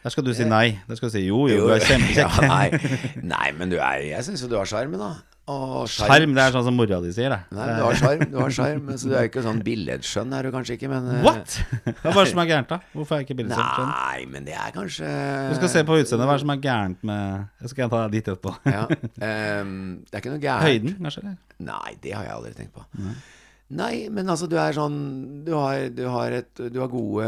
[0.00, 0.78] Der skal du si nei.
[0.88, 2.38] Der skal du si jo, jo, du er kjempekjekk.
[2.40, 2.94] Ja, nei.
[3.34, 5.10] nei, men du er Jeg syns jo du har sjarmen, da.
[5.50, 7.38] Og Sjarm, det er sånn som mora di sier det.
[7.56, 8.90] Nei, du har sjarm, du har sjarm.
[9.00, 11.56] Så du er ikke sånn billedskjønn, er du kanskje ikke, men eh, What?!
[12.04, 12.78] Hva er det som er gærent, da?
[12.94, 13.90] Hvorfor er jeg ikke billedskjønn?
[13.90, 15.10] Nei, men det er kanskje
[15.50, 16.28] Du skal se på utseendet.
[16.28, 18.54] Hva er det som er gærent med Jeg skal ta ditt etterpå.
[18.70, 18.86] ja,
[19.20, 19.74] Um,
[20.06, 20.68] Det er ikke noe gærent.
[20.68, 21.22] Høyden, kanskje?
[21.24, 21.36] eller?
[21.70, 22.84] Nei, det har jeg aldri tenkt på.
[23.70, 24.96] Nei, men altså, du er sånn
[25.46, 27.26] Du har, du har, et, du har gode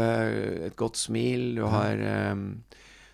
[0.67, 1.53] Et godt smil.
[1.59, 2.47] Du har ehm,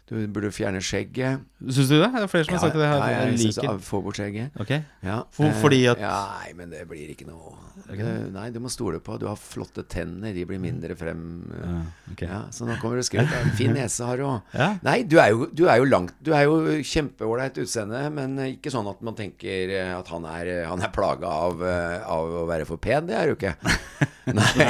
[0.09, 1.39] Du burde fjerne skjegget.
[1.69, 2.09] Syns du det?
[2.15, 2.81] Det er flere som har sagt det.
[2.87, 4.49] ja, Jeg, jeg liker Få bort skjegget.
[4.59, 4.71] Ok.
[5.03, 7.53] Ja, For- eh, fordi at- ja, Nei, men det blir ikke noe
[7.87, 11.21] det, Nei, du må stole på Du har flotte tenner, de blir mindre frem
[11.55, 11.79] eh, Ja,
[12.13, 12.29] okay.
[12.29, 13.31] ja, Så nå kommer det skryt.
[13.57, 14.55] Fin nese har du òg.
[14.85, 18.73] Nei, du er jo, du er jo langt Du er jo kjempeålreit utseende, men ikke
[18.73, 22.47] sånn at man tenker eh, at han er, han er plaga av, eh, av å
[22.49, 23.09] være for pen.
[23.09, 23.55] Det er du ikke.
[24.29, 24.65] Nei,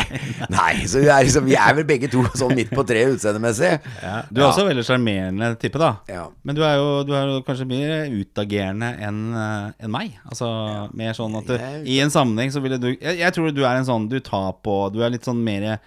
[0.48, 3.74] nei, så vi er, liksom, vi er vel begge to sånn midt på treet utseendemessig.
[4.00, 4.14] Ja.
[4.32, 5.90] Du er også veldig sjarmerende type, da.
[6.08, 6.22] Ja.
[6.48, 10.16] Men du er jo, du er jo kanskje mer utagerende enn en meg.
[10.30, 10.48] Altså
[10.96, 11.56] mer sånn at du,
[11.92, 14.54] i en sammenheng så ville du jeg, jeg tror du er en sånn du tar
[14.64, 15.80] på Du er litt sånn mer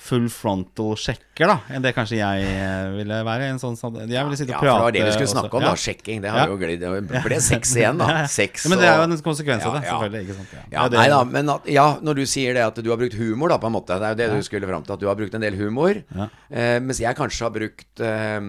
[0.00, 3.50] full frontal sjekker, da, enn det kanskje jeg eh, ville være.
[3.52, 5.28] En sånn, sånn, jeg ville sitte og Ja, og for det var det vi skulle
[5.34, 5.72] snakke om, Ja.
[5.74, 5.80] da.
[5.82, 6.22] Sjekking.
[6.24, 6.46] Det har Ja.
[6.48, 8.24] jo glidd Det ble sex igjen, da.
[8.24, 9.98] Sex Ja, men det er jo en konsekvens av det, Ja, ja.
[9.98, 10.22] selvfølgelig.
[10.24, 10.72] Ikke sant?
[10.72, 13.52] Ja, nei da, men at, ja, når du sier det at du har brukt humor,
[13.52, 13.92] da, på en måte.
[14.00, 14.96] Det er jo det du skulle fram til.
[14.96, 16.00] At du har brukt en del humor.
[16.16, 16.28] Ja.
[16.48, 18.40] Eh, mens jeg kanskje har brukt eh,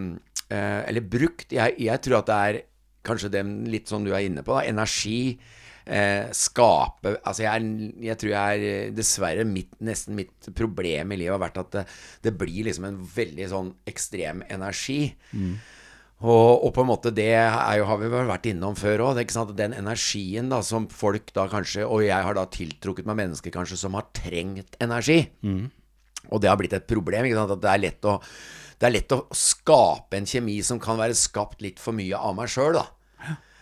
[0.55, 2.61] eh, Eller brukt jeg, jeg tror at det er
[3.03, 4.63] kanskje det litt som du er inne på, da.
[4.71, 5.35] Energi.
[5.91, 11.17] Eh, skape Altså, jeg, jeg tror jeg er eh, Dessverre mitt, nesten mitt problem i
[11.19, 11.83] livet har vært at det,
[12.23, 15.01] det blir liksom en veldig sånn ekstrem energi.
[16.21, 19.19] Og, og på en måte det er jo, har vi vel vært innom før òg.
[19.57, 23.79] Den energien da som folk da kanskje Og jeg har da tiltrukket meg mennesker kanskje
[23.81, 25.25] som har trengt energi.
[26.29, 27.25] Og det har blitt et problem.
[27.25, 28.19] At det er lett å
[28.81, 32.33] det er lett å skape en kjemi som kan være skapt litt for mye av
[32.33, 32.87] meg sjøl, da.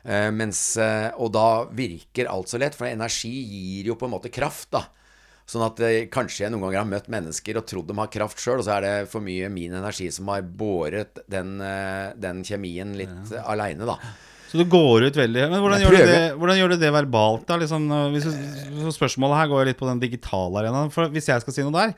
[0.04, 4.16] Eh, mens, eh, og da virker alt så lett, for energi gir jo på en
[4.16, 4.86] måte kraft, da.
[5.50, 8.42] Sånn at eh, kanskje jeg noen ganger har møtt mennesker og trodd de har kraft
[8.42, 11.58] sjøl, og så er det for mye min energi som har båret den,
[12.22, 13.44] den kjemien litt ja.
[13.50, 13.98] aleine, da.
[14.50, 17.44] Så du går ut veldig Men hvordan, gjør du, det, hvordan gjør du det verbalt,
[17.46, 17.58] da?
[17.62, 17.84] Liksom,
[18.16, 18.32] hvis du,
[18.82, 20.90] så spørsmålet her går litt på den digitale arenaen.
[20.94, 21.94] For hvis jeg skal si noe der,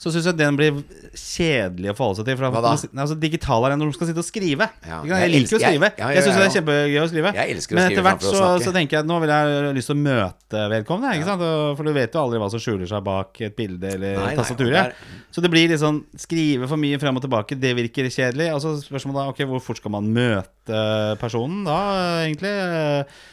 [0.00, 0.78] så syns jeg den blir
[1.12, 2.36] kjedelig å forholde seg til.
[2.40, 2.54] For Mm.
[2.56, 2.72] Hva da?
[2.92, 4.68] Nei, altså, digital arena når du skal sitte og skrive.
[4.88, 5.88] Ja, jeg, jeg liker elsker- å skrive.
[5.92, 7.34] jeg- ja, jeg syns det er kjempegøy å skrive.
[7.36, 9.86] Jeg elsker å Men etter hvert så, så tenker jeg at nå vil jeg lyst
[9.92, 11.12] til å møte vedkommende.
[11.20, 11.76] Ikke sant?
[11.76, 14.72] For du vet jo aldri hva som skjuler seg bak et bilde eller Nei, tastaturet.
[14.72, 18.50] Nei, Så det blir litt sånn skrive for mye frem og tilbake, det virker kjedelig.
[18.54, 20.80] Og så spørsmålet da, ok, hvor fort skal man møte
[21.18, 21.78] personen da,
[22.24, 22.56] egentlig?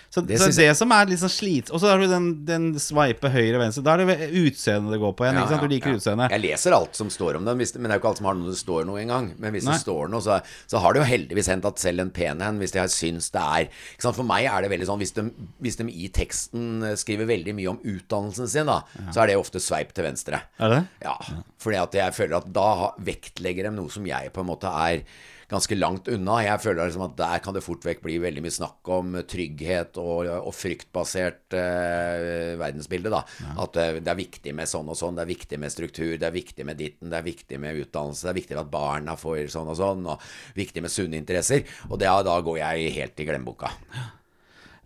[0.09, 2.63] Så Det så det som er litt sånn slit Og så har du den, den
[2.81, 3.83] sveipe høyre-venstre.
[3.85, 5.37] Da er det utseendet det går på igjen.
[5.61, 6.33] Du liker utseendet.
[6.33, 8.29] Jeg leser alt som står om den, hvis men det er jo ikke alt som
[8.29, 9.29] har noe det står noe engang.
[9.37, 9.75] Men hvis Nei.
[9.77, 10.39] det står noe, så,
[10.71, 13.45] så har det jo heldigvis hendt at selv en pen en, hvis jeg syns det
[13.45, 13.69] er?
[14.01, 15.27] For meg er det veldig sånn hvis de,
[15.61, 18.81] hvis de i teksten eh, skriver veldig mye om utdannelsen sin, da,
[19.13, 20.41] så er det ofte sveip til venstre.
[20.57, 20.83] Er det?
[21.05, 21.19] Ja,
[21.61, 25.05] fordi at jeg føler at da vektlegger de noe som jeg på en måte er
[25.49, 26.37] ganske langt unna.
[26.45, 29.97] Jeg føler liksom at der kan det fort vekk bli veldig mye snakk om trygghet
[30.01, 33.11] og, og fryktbasert eh, verdensbilde.
[33.13, 33.23] da
[33.65, 36.29] At eh, det er viktig med sånn og sånn, det er viktig med struktur, det
[36.29, 39.49] er viktig med ditten, det er viktig med utdannelse, det er viktig at barna får
[39.55, 41.65] sånn og sånn, og viktig med sunne interesser.
[41.89, 43.73] Og det, da går jeg helt i glemmeboka.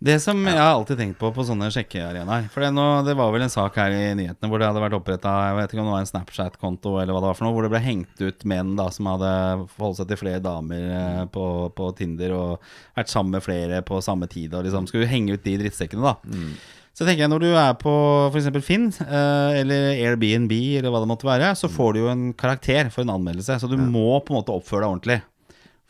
[0.04, 3.30] Det som jeg har alltid tenkt på på sånne sjekkearenaer For det, nå, det var
[3.32, 7.22] vel en sak her i nyhetene hvor det hadde vært oppretta en Snapchat-konto eller hva
[7.22, 9.32] det var for noe, hvor det ble hengt ut menn da som hadde
[9.78, 14.02] forholdt seg til flere damer eh, på, på Tinder og vært sammen med flere på
[14.04, 16.16] samme tid og liksom skulle henge ut de drittsekkene, da.
[16.94, 17.92] Så tenker jeg når du er på
[18.30, 18.52] f.eks.
[18.62, 22.92] Finn eh, eller Airbnb eller hva det måtte være, så får du jo en karakter
[22.94, 23.56] for en anmeldelse.
[23.58, 25.16] Så du må på en måte oppføre deg ordentlig.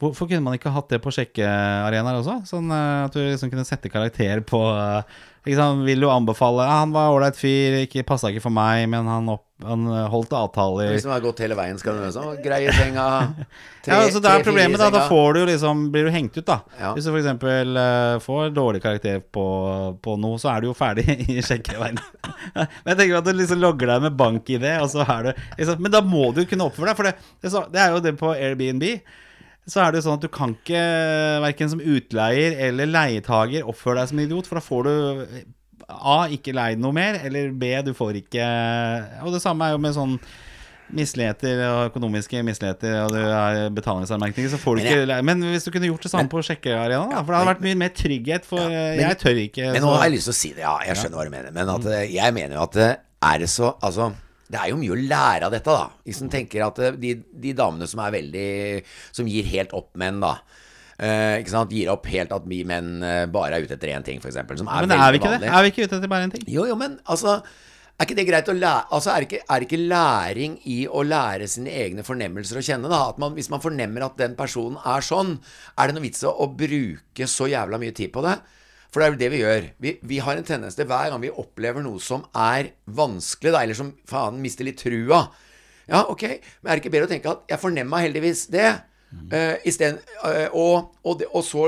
[0.03, 2.41] Hvorfor kunne man ikke hatt det på sjekkearenaer også?
[2.51, 5.85] Sånn eh, at du liksom kunne sette karakter på eh, ikke sant?
[5.87, 9.29] Vil du anbefale ja, Han var ålreit fyr, ikke passa ikke for meg, men han,
[9.31, 12.73] opp, han eh, holdt avtaler Hvis han har gått hele veien, skal du sånn Greie
[12.75, 13.05] senga.
[13.85, 14.89] tre- ja, altså Det er problemet, da.
[14.97, 16.57] Da får du liksom Blir du hengt ut, da.
[16.81, 16.91] Ja.
[16.97, 17.29] Hvis du f.eks.
[17.45, 19.45] Uh, får dårlig karakter på,
[20.05, 22.01] på noe, så er du jo ferdig i sjekkeveien.
[22.57, 25.85] Men jeg tenker at du liksom logger deg med bank-ID, og så er du liksom,
[25.87, 28.33] Men da må du kunne oppføre deg, for det, så- det er jo det på
[28.35, 28.89] Airbnb.
[29.67, 30.81] Så er det jo sånn at du kan ikke,
[31.45, 35.45] verken som utleier eller leietager, oppføre deg som en idiot, for da får du
[35.89, 36.19] A.
[36.33, 37.71] Ikke leid noe mer, eller B.
[37.85, 38.45] Du får ikke
[39.25, 40.19] Og det samme er jo med sånn
[40.95, 45.23] misligheter og økonomiske misligheter, og du har betalingsanmerkninger, så får du Men ikke jeg- leie.
[45.25, 47.79] Men hvis du kunne gjort det samme på sjekkearenaen, da, for det hadde vært mye
[47.81, 49.73] mer trygghet for men- Jeg tør ikke.
[49.73, 51.53] Men nå har jeg lyst til å si det, ja, jeg skjønner hva du mener.
[51.53, 54.13] Men at, eh, jeg mener jo at det er det så Altså,
[54.51, 55.89] det er jo mye å lære av dette, da.
[56.05, 58.49] Hvis en tenker at eh, de, de damene som er veldig
[59.17, 60.37] Som gir helt opp menn, da.
[60.99, 61.73] Eh, ikke sant?
[61.75, 64.37] Gir opp helt at vi menn eh, bare er ute etter én ting, f.eks.
[64.61, 65.51] Som er Men veldig er vi ikke det?
[65.51, 66.45] Er vi ikke ute etter bare en ting?
[66.51, 67.41] Jo, jo, men altså
[67.95, 70.79] er ikke det greit å lære Altså, er det ikke, er det ikke læring i
[70.91, 73.05] å lære sine egne fornemmelser å kjenne, da?
[73.13, 75.37] At man, hvis man fornemmer at den personen er sånn,
[75.79, 78.35] er det noe vits i å bruke så jævla mye tid på det?
[78.95, 79.65] For det er jo det vi gjør.
[79.83, 83.65] Vi, vi har en tendens til hver gang vi opplever noe som er vanskelig, da,
[83.65, 85.25] eller som faen mister litt trua
[85.91, 86.23] Ja, ok,
[86.63, 88.69] men er det ikke bedre å tenke at jeg fornemma heldigvis det?
[89.15, 91.65] Uh, sted, uh, og, og, det, og, så,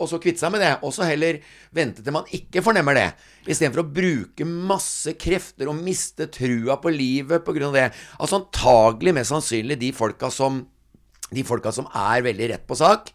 [0.00, 0.70] og så kvitte seg med det.
[0.86, 1.40] Og så heller
[1.76, 3.06] vente til man ikke fornemmer det.
[3.44, 7.72] Istedenfor å bruke masse krefter og miste trua på livet pga.
[7.74, 7.86] det.
[8.16, 10.64] Altså antagelig mest sannsynlig de folka som
[11.26, 13.08] De folka som er veldig rett på sak.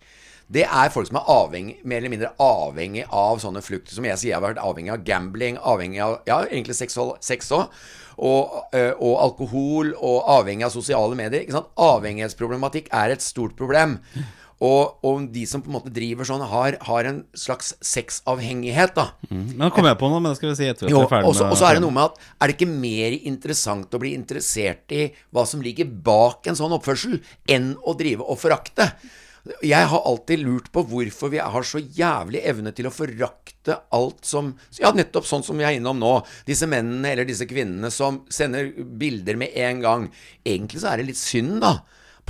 [0.51, 4.19] Det er folk som er avhengig, mer eller mindre avhengig av sånne flukter som jeg
[4.19, 7.79] sier har vært avhengig av gambling, avhengig av ja, egentlig sex òg.
[8.21, 11.45] Og, øh, og alkohol, og avhengig av sosiale medier.
[11.45, 11.71] Ikke sant?
[11.79, 13.95] Avhengighetsproblematikk er et stort problem.
[14.61, 19.07] Og, og de som på en måte driver sånn, har, har en slags sexavhengighet, da.
[19.31, 21.09] Men Nå kommer jeg på noe, men det skal vi si etter at vi er
[21.09, 24.01] ferdig med og så er det noe med at Er det ikke mer interessant å
[24.03, 27.17] bli interessert i hva som ligger bak en sånn oppførsel,
[27.49, 28.91] enn å drive og forakte?
[29.65, 34.27] Jeg har alltid lurt på hvorfor vi har så jævlig evne til å forakte alt
[34.27, 36.13] som Ja, nettopp sånn som vi er innom nå.
[36.45, 40.05] Disse mennene eller disse kvinnene som sender bilder med en gang.
[40.45, 41.79] Egentlig så er det litt synd, da.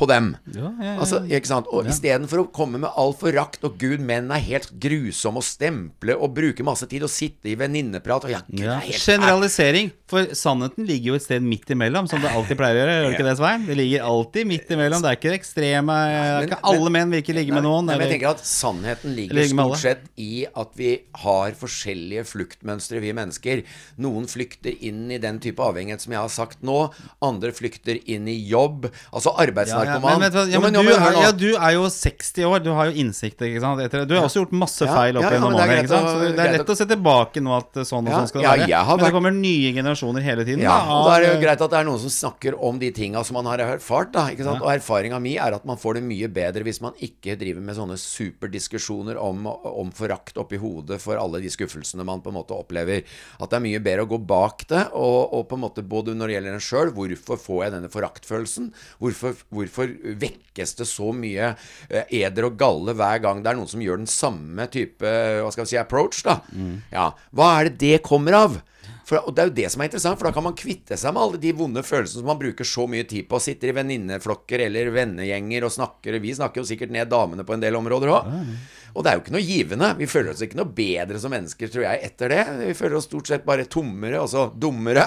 [0.01, 0.31] På dem.
[0.49, 0.93] Ja, ja, ja.
[1.03, 1.67] Altså, ikke sant?
[1.69, 6.15] Og istedenfor å komme med all forakt og gud, menn er helt grusomme og stemple
[6.17, 8.79] og bruke masse tid og sitte i venninneprat og ja, gud, Ja.
[8.79, 9.91] er helt Generalisering.
[10.11, 12.95] For sannheten ligger jo et sted midt imellom, som det alltid pleier å gjøre.
[12.97, 13.65] Gjør det ikke det, Svein?
[13.69, 15.01] Det ligger alltid midt imellom.
[15.05, 17.85] Det er ikke det ekstreme Men- ikke alle men- menn vil ikke ligge med noen.
[17.85, 22.25] Nei, men jeg tenker at Sannheten ligger Ligger stort sett i at vi har forskjellige
[22.27, 23.63] fluktmønstre, vi mennesker.
[23.99, 26.91] Noen flykter inn i den type avhengighet som jeg har sagt nå.
[27.21, 28.89] Andre flykter inn i jobb.
[29.13, 32.63] Altså Ja, ja, men, vet ja, men du, er, ja, du er jo 60 år,
[32.63, 33.41] du har jo innsikt.
[33.47, 33.81] ikke sant?
[34.07, 35.81] Du har også gjort masse feil opp gjennom årene.
[35.81, 38.49] det Så det er lett å- se tilbake nå at sånn og sånn skal det
[38.67, 38.83] være.
[38.85, 40.61] har Men det kommer nye generasjoner hele tiden.
[40.63, 42.79] Ja, da, og da er det jo greit at det er noen som snakker om
[42.79, 44.11] de tinga som man har erfart.
[44.11, 44.61] da, ikke sant?
[44.61, 47.75] Og erfaringa mi er at man får det mye bedre hvis man ikke driver med
[47.75, 52.55] sånne superdiskusjoner om, om forakt oppi hodet for alle de skuffelsene man på en måte
[52.55, 53.03] opplever.
[53.39, 56.15] At det er mye bedre å gå bak det, og, og på en måte både
[56.15, 58.71] når det gjelder en sjøl Hvorfor får jeg denne foraktfølelsen?
[59.01, 59.70] Hvorfor, hvorfor
[60.21, 61.53] vekkes det så mye
[61.89, 65.51] eh, eder og galle hver gang det er noen som gjør den samme type hva
[65.53, 66.23] skal vi si, approach?
[66.27, 66.39] da?
[66.91, 68.59] Ja, Hva er det det kommer av?
[69.07, 71.11] For, og Det er jo det som er interessant, for da kan man kvitte seg
[71.11, 73.39] med alle de vonde følelsene som man bruker så mye tid på.
[73.43, 76.15] Sitter i venninneflokker eller vennegjenger og snakker.
[76.23, 78.29] Vi snakker jo sikkert ned damene på en del områder òg.
[78.93, 79.89] Og det er jo ikke noe givende.
[79.99, 82.41] Vi føler oss ikke noe bedre som mennesker, tror jeg, etter det.
[82.59, 85.05] Vi føler oss stort sett bare tommere, og så dummere,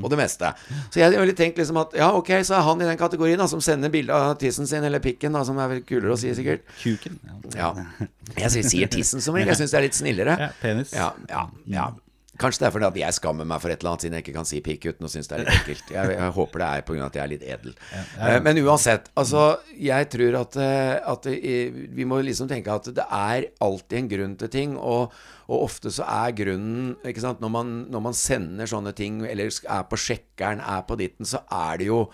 [0.00, 0.52] og det meste.
[0.90, 3.48] Så jeg ville tenkt liksom at ja, ok, så er han i den kategorien da,
[3.50, 6.32] som sender bilde av tissen sin, eller pikken, da, som er vel kulere å si,
[6.36, 6.64] sikkert.
[6.80, 7.20] Kuken.
[7.56, 7.70] Ja.
[7.76, 8.08] Ja.
[8.46, 9.52] Jeg sier tissen som regel.
[9.52, 10.40] Jeg syns det er litt snillere.
[10.40, 10.96] Ja, penis.
[10.96, 11.90] Ja, ja, ja.
[12.40, 14.34] Kanskje det er fordi at jeg skammer meg for et eller annet, siden jeg ikke
[14.36, 15.92] kan si pikk uten å synes det er litt ekkelt.
[15.94, 17.06] Jeg, jeg håper det er pga.
[17.06, 17.76] at jeg er litt edel.
[17.96, 19.44] Eh, Men uansett, altså
[19.80, 24.10] Jeg tror at, eh, at eh, vi må liksom tenke at det er alltid en
[24.14, 24.76] grunn til ting.
[24.76, 25.14] Og,
[25.46, 29.48] og ofte så er grunnen ikke sant, når man, når man sender sånne ting, eller
[29.50, 32.04] er på sjekkeren, er på ditten, så er det jo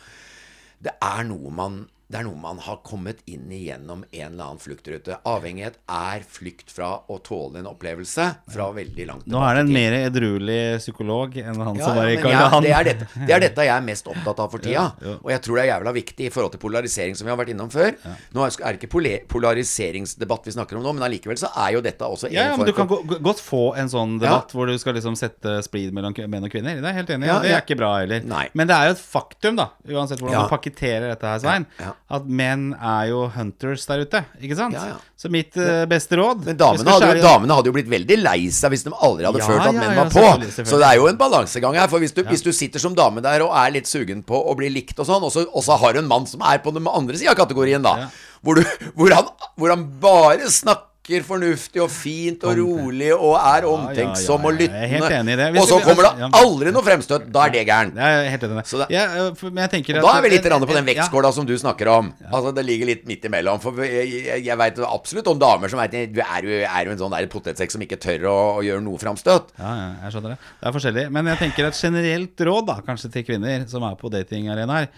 [0.83, 4.45] det er noe man det er noe man har kommet inn i gjennom en eller
[4.45, 5.17] annen fluktrute.
[5.29, 9.71] Avhengighet er flykt fra å tåle en opplevelse fra veldig langt Nå er det en
[9.71, 12.67] tilbake mer edruelig psykolog enn han Ja, som ja, var i Karl Johan.
[12.67, 14.75] det, er dette, det er dette jeg er mest opptatt av for tida.
[14.77, 15.15] Ja, ja.
[15.23, 17.55] Og jeg tror det er jævla viktig i forhold til polarisering, som vi har vært
[17.55, 17.97] innom før.
[18.37, 18.93] Nå er det ikke
[19.33, 22.57] polariseringsdebatt vi snakker om nå, men allikevel så er jo dette også en Ja, ja,
[22.61, 25.95] men du kan for godt få en sånn debatt hvor du skal liksom sette splid
[25.97, 26.77] mellom menn og kvinner.
[26.77, 27.31] Det er jeg helt enig i.
[27.33, 28.25] Ja, det er ikke bra heller.
[28.29, 28.45] Nei.
[28.59, 30.45] Men det er jo et faktum, da, uansett hvordan Ja.
[30.47, 31.93] du pakketterer dette her, Svein, Ja, ja.
[32.13, 34.21] At menn er jo hunters der ute.
[34.43, 34.75] Ikke sant?
[34.77, 34.97] Ja, ja.
[35.17, 38.51] Så mitt uh, beste råd Men damene hadde, jo, damene hadde jo blitt veldig lei
[38.53, 40.19] seg hvis de aldri hadde Ja, følt at menn var på.
[40.19, 40.73] selvfølgelig, selvfølgelig.
[40.75, 41.89] Så det er jo en balansegang her.
[41.93, 44.57] For hvis du, hvis du sitter som dame der og er litt sugen på å
[44.59, 46.75] bli likt og sånn, og så, og så har du en mann som er på
[46.75, 48.11] den andre sida av kategorien, da,
[48.45, 50.92] hvor, du, hvor, han, hvor han bare snakker
[51.27, 55.49] fornuftig og fint og rolig og er omtenksom og lyttende.
[55.59, 57.97] Og så kommer det aldri noe fremstøt, da er det gærent.
[57.99, 59.97] Jeg er helt enig i det.
[59.99, 62.13] Da er vi litt på den vektskåla som du snakker om.
[62.31, 63.59] Altså Det ligger litt midt imellom.
[63.63, 67.01] For jeg, jeg, veit absolutt om damer som vet Du er jo, er jo en
[67.01, 69.51] sånn potetsekk som ikke tør å, å gjøre noe framstøt.
[69.59, 70.53] Ja, ja, jeg skjønner det.
[70.61, 71.05] Det er forskjellig.
[71.17, 74.93] Men jeg tenker et generelt råd, da, kanskje til kvinner som er på datingarenaer,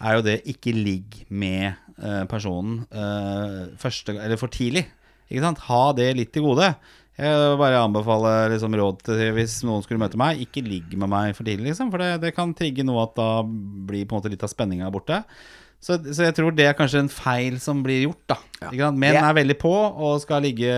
[0.00, 4.86] er jo det ikke ligg med eh, personen eh, første, eller for tidlig.
[5.30, 5.62] Ikke sant?
[5.68, 6.74] Ha det litt til gode.
[7.20, 11.10] Jeg vil bare anbefaler liksom råd til hvis noen skulle møte meg, ikke ligg med
[11.12, 11.90] meg for tidlig, liksom.
[11.92, 14.88] For det, det kan trigge noe at da blir på en måte litt av spenninga
[14.94, 15.22] borte.
[15.80, 18.36] Så, så jeg tror det er kanskje en feil som blir gjort, da.
[18.68, 18.98] Ikke sant?
[19.00, 20.68] Menn er veldig på og skal ligge,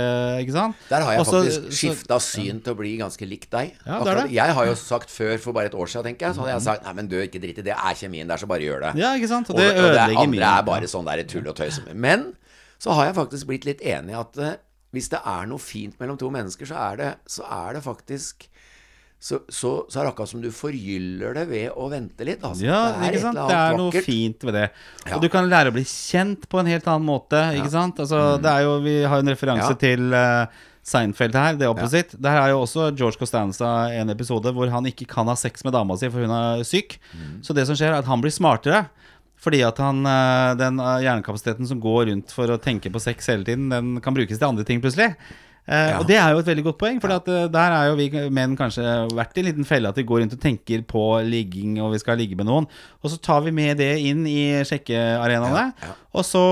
[0.43, 0.77] ikke sant.
[0.91, 3.73] Der har jeg Også- faktisk skifta syn til å bli ganske lik deg.
[3.87, 4.29] Ja, det er det.
[4.37, 6.67] Jeg har jo sagt før, for bare et år siden, tenker jeg, så hadde jeg
[6.69, 7.75] sagt Nei, men du, ikke drit i det.
[7.75, 8.93] Er kjemien der, så bare gjør det.
[9.03, 9.51] Ja, ikke sant?
[9.51, 10.53] Og Og, det og det andre mye.
[10.59, 11.81] er bare sånn der tull og tøys.
[11.95, 12.33] Men
[12.83, 14.57] så har jeg faktisk blitt litt enig i at eh,
[14.93, 18.49] hvis det er noe fint mellom to mennesker, så er det, så er det faktisk
[19.23, 22.43] så, så, så er det akkurat som du forgyller det ved å vente litt.
[22.43, 22.65] Altså.
[22.67, 23.39] Ja, et ikke sant?
[23.39, 24.09] Det er noe vakkert.
[24.09, 24.65] fint ved det.
[25.07, 25.13] Ja.
[25.15, 28.03] Og du kan lære å bli kjent på en helt annen måte, ikke sant?
[28.03, 29.77] Altså, det er jo, vi har en referanse Mm.
[29.77, 29.79] Ja.
[29.87, 32.19] til uh, Seinfeld her, The Opposite.
[32.19, 35.73] Der er jo også George Costanza en episode hvor han ikke kan ha sex med
[35.79, 36.99] dama si, for hun er syk.
[37.15, 37.37] Mm.
[37.47, 38.89] Så det som skjer, er at han blir smartere.
[39.43, 43.27] Fordi at han, eh, den eh, hjernekapasiteten som går rundt for å tenke på sex
[43.33, 45.17] hele tiden, den kan brukes til andre ting plutselig.
[45.67, 45.99] Eh, Ja.
[46.01, 48.83] Og det er jo et veldig godt poeng, for der er jo vi menn kanskje
[49.15, 52.01] vært i en liten felle at vi går rundt og tenker på ligging, og vi
[52.03, 52.67] skal ligge med noen.
[53.03, 55.93] Og så tar vi med det inn i sjekkearenaene, Ja, ja.
[56.15, 56.43] og så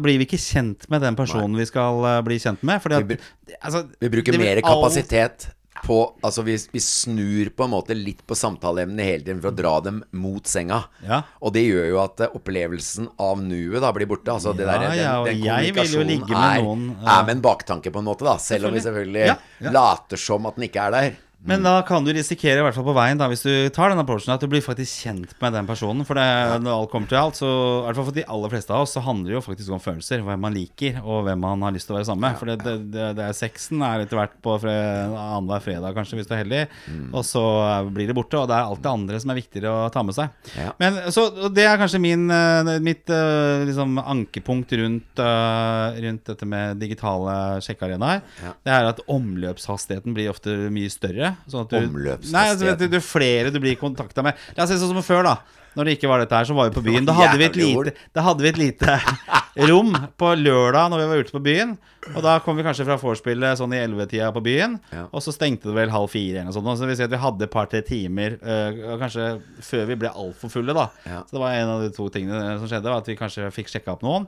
[0.00, 2.80] blir vi ikke kjent med den personen vi skal bli kjent med.
[2.84, 3.16] Fordi at, Vi
[3.62, 5.48] altså, Vi bruker mer kapasitet
[5.84, 9.56] på Altså vi, vi snur på en måte litt på samtaleemnene hele tiden for å
[9.56, 10.82] dra dem mot senga.
[11.06, 11.22] Ja.
[11.40, 14.34] Og det gjør jo at eh, opplevelsen av nuet da blir borte.
[14.34, 17.08] Altså det Ja, der, den, ja, og den jeg vil jo ligge med noen, er,
[17.16, 18.36] er med en baktanke, på en måte, da.
[18.42, 21.18] Selv om vi selvfølgelig later som at den ikke er der.
[21.48, 24.02] Men da kan du risikere, i hvert fall på veien, da, hvis du tar den
[24.02, 26.04] approachen, at du blir faktisk kjent med den personen.
[26.04, 26.26] For det,
[26.60, 28.92] når alt kommer til alt, så i hvert fall for de aller fleste av oss,
[28.96, 30.24] så handler det jo faktisk om følelser.
[30.26, 32.36] Hvem man liker, og hvem man har lyst til å være sammen med.
[32.40, 34.74] For det, det, det, det er sexen er etter hvert på fre,
[35.16, 36.60] annenhver fredag, kanskje, hvis du er heldig.
[37.08, 37.44] Og så
[37.88, 38.42] blir det borte.
[38.42, 40.36] Og det er alt det andre som er viktigere å ta med seg.
[40.60, 40.74] Ja.
[40.82, 46.46] Men så Det er kanskje min, eh, mitt eh, liksom, ankepunkt rundt, eh, rundt dette
[46.46, 48.20] med digitale sjekkearenaer.
[48.44, 48.54] Ja.
[48.60, 51.29] Det er at omløpshastigheten blir ofte mye større.
[51.50, 54.38] Sånn at du, Nei, altså, du, du, er flere du blir kontakta med.
[54.56, 55.60] La oss si sånn som før, da.
[55.78, 57.06] Når det ikke var dette her, så var vi på byen.
[57.06, 57.92] Da hadde vi et lite,
[58.40, 58.96] vi et lite
[59.70, 61.76] rom på lørdag når vi var ute på byen.
[62.10, 64.78] Og da kom vi kanskje fra vorspielet sånn i ellevetida på byen.
[64.90, 65.06] Ja.
[65.14, 66.72] Og så stengte det vel halv fire eller noe sånt.
[66.74, 69.28] Så det vil si at vi hadde et par-tre timer øh, kanskje
[69.68, 70.88] før vi ble altfor fulle, da.
[71.06, 71.20] Ja.
[71.28, 73.70] Så det var en av de to tingene som skjedde, var at vi kanskje fikk
[73.70, 74.26] sjekka opp noen.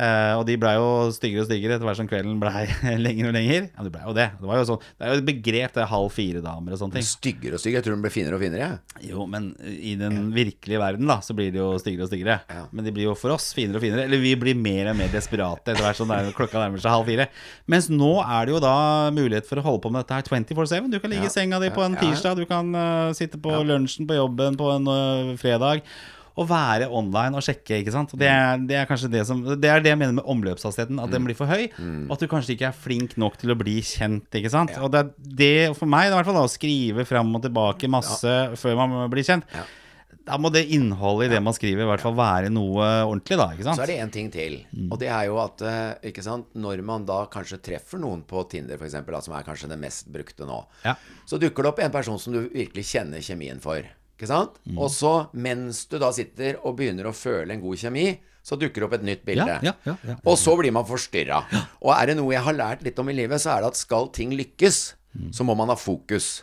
[0.00, 2.62] Eh, og de blei jo styggere og styggere etter hvert som kvelden blei
[3.04, 3.66] lenger og lenger.
[3.68, 4.28] Ja, det blei jo det.
[4.40, 6.96] Det, var jo sånn, det er jo et begrep, det er halv fire-damer og sånne
[6.96, 7.04] ting.
[7.10, 7.82] Styggere og styggere.
[7.82, 8.60] Jeg tror de blir finere og finere.
[8.64, 9.10] jeg.
[9.10, 12.64] Jo, men i den virkelige verden da Så blir de jo styggere og styggere Ja.
[12.72, 15.08] Men de blir jo for oss finere og finere Eller vi blir mer og mer
[15.12, 17.26] desperate Etter hvert som er- klokka nærmer seg halv fire
[17.70, 18.74] Mens nå er det jo da
[19.14, 21.32] mulighet for å holde på med dette her 24-7 Du kan ligge Ja.
[21.32, 24.68] i senga di på en tirsdag Du kan uh, sitte på lunsjen på jobben på
[24.76, 25.82] en uh, fredag
[26.40, 28.14] og være online og sjekke, ikke sant?
[28.16, 31.12] Det, er, det er kanskje det som Det er det jeg mener med omløpshastigheten At
[31.12, 31.66] den blir for høy
[32.08, 34.72] Og at du kanskje ikke er flink nok til å bli kjent, ikke sant?
[34.80, 35.10] Og det er
[35.42, 38.96] det for meg i hvert fall da Å skrive frem og tilbake masse Før man
[39.12, 39.66] blir kjent Ja.
[40.30, 43.46] da må det innholdet i det man skriver, i hvert fall være noe ordentlig, da.
[43.54, 43.78] ikke sant?
[43.80, 44.58] Så er det en ting til.
[44.92, 48.44] Og det er jo at eh, ikke sant, når man da kanskje treffer noen på
[48.52, 50.94] Tinder, f.eks., som er kanskje det mest brukte nå, Ja.
[51.26, 53.82] så dukker det opp en person som du virkelig kjenner kjemien for.
[54.20, 54.58] Ikke sant?
[54.76, 58.10] Og så, mens du da sitter og begynner å føle en god kjemi,
[58.44, 59.54] så dukker det opp et nytt bilde.
[59.64, 60.16] Ja, ja, ja.
[60.28, 61.38] Og så blir man forstyrra.
[61.80, 63.80] Og er det noe jeg har lært litt om i livet, så er det at
[63.80, 64.80] skal ting lykkes,
[65.32, 66.42] så må man ha fokus.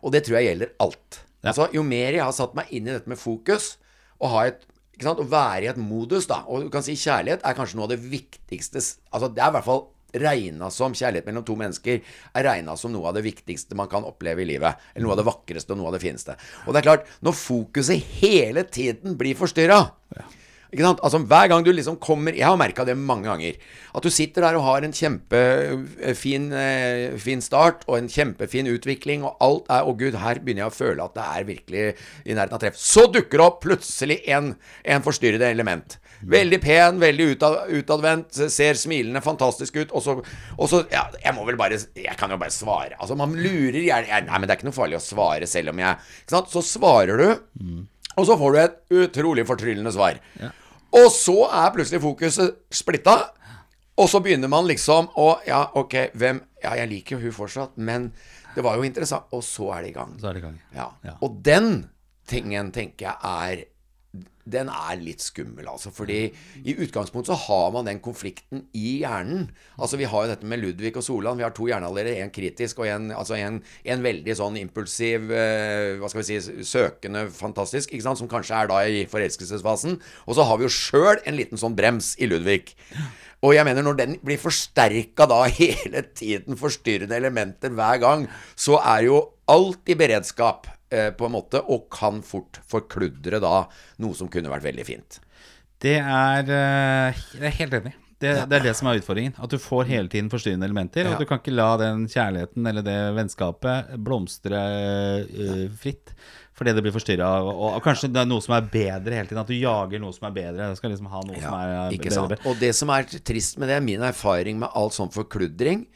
[0.00, 1.20] Og det tror jeg gjelder alt.
[1.44, 3.74] Altså, jo mer jeg har satt meg inn i dette med fokus,
[4.20, 4.66] og ha et
[5.00, 6.42] Å være i et modus, da.
[6.44, 9.54] Og du kan si kjærlighet er kanskje noe av det viktigste Altså, det er i
[9.54, 13.78] hvert fall regna som Kjærlighet mellom to mennesker er regna som noe av det viktigste
[13.78, 14.80] man kan oppleve i livet.
[14.94, 16.36] Eller noe av det vakreste og noe av det fineste.
[16.66, 19.84] Og det er klart, når fokuset hele tiden blir forstyrra
[20.78, 21.00] sant?
[21.02, 23.54] Altså Hver gang du liksom kommer Jeg har merka det mange ganger.
[23.94, 29.24] At du sitter der og har en kjempefin eh, fin start og en kjempefin utvikling,
[29.24, 31.84] og alt er Å, gud, her begynner jeg å føle at det er virkelig
[32.24, 32.78] i nærheten av treff.
[32.78, 35.98] Så dukker det opp plutselig en, en forstyrrende element.
[36.28, 39.92] Veldig pen, veldig utad, utadvendt, ser smilende, fantastisk ut.
[39.96, 40.16] Og så,
[40.58, 42.98] og så Ja, jeg må vel bare Jeg kan jo bare svare.
[42.98, 45.80] Altså, man lurer gjerne Nei, men det er ikke noe farlig å svare selv om
[45.80, 46.52] jeg Ikke sant?
[46.52, 47.28] Så svarer du,
[48.18, 50.18] og så får du et utrolig fortryllende svar.
[50.92, 53.14] Og så er plutselig fokuset splitta.
[54.00, 57.78] Og så begynner man liksom å Ja, ok, hvem Ja, jeg liker jo hun fortsatt,
[57.80, 58.10] men
[58.56, 59.30] det var jo interessant.
[59.32, 60.16] Og så er det i gang.
[60.20, 60.58] Så er det i gang.
[60.76, 60.90] Ja.
[61.06, 61.14] Ja.
[61.24, 61.86] Og den
[62.28, 63.64] tingen tenker jeg er
[64.50, 65.92] den er litt skummel, altså.
[65.94, 66.18] Fordi
[66.64, 69.48] i utgangspunktet så har man den konflikten i hjernen.
[69.78, 71.38] Altså Vi har jo dette med Ludvig og Solan.
[71.38, 72.18] Vi har to hjernealdeler.
[72.24, 76.64] En kritisk og en, altså en, en veldig sånn impulsiv, eh, hva skal vi si,
[76.66, 77.92] søkende, fantastisk.
[77.92, 80.00] ikke sant, Som kanskje er da i forelskelsesfasen.
[80.26, 82.74] Og så har vi jo sjøl en liten sånn brems i Ludvig.
[83.46, 88.80] Og jeg mener, når den blir forsterka da hele tiden, forstyrrende elementer hver gang, så
[88.82, 93.64] er jo alt i beredskap eh, på en måte, og kan fort forkludre da
[94.02, 95.20] noe som kunne vært veldig fint.
[95.80, 97.94] Det er eh, Jeg er helt enig.
[98.20, 99.32] Det, det er det som er utfordringen.
[99.40, 101.06] At du får hele tiden forstyrrende elementer.
[101.08, 101.18] Og Ja.
[101.22, 104.60] du kan ikke la den kjærligheten eller det vennskapet blomstre
[105.24, 106.12] uh, fritt
[106.60, 107.28] fordi det blir forstyrra.
[107.40, 109.40] Og, og kanskje det er noe som er bedre hele tiden.
[109.40, 110.66] At du jager noe som er bedre.
[110.68, 112.36] Du skal liksom ha noe som er eh, ikke bedre.
[112.36, 112.48] sant?
[112.50, 115.86] Og det som er trist med det, min erfaring med all sånn forkludring,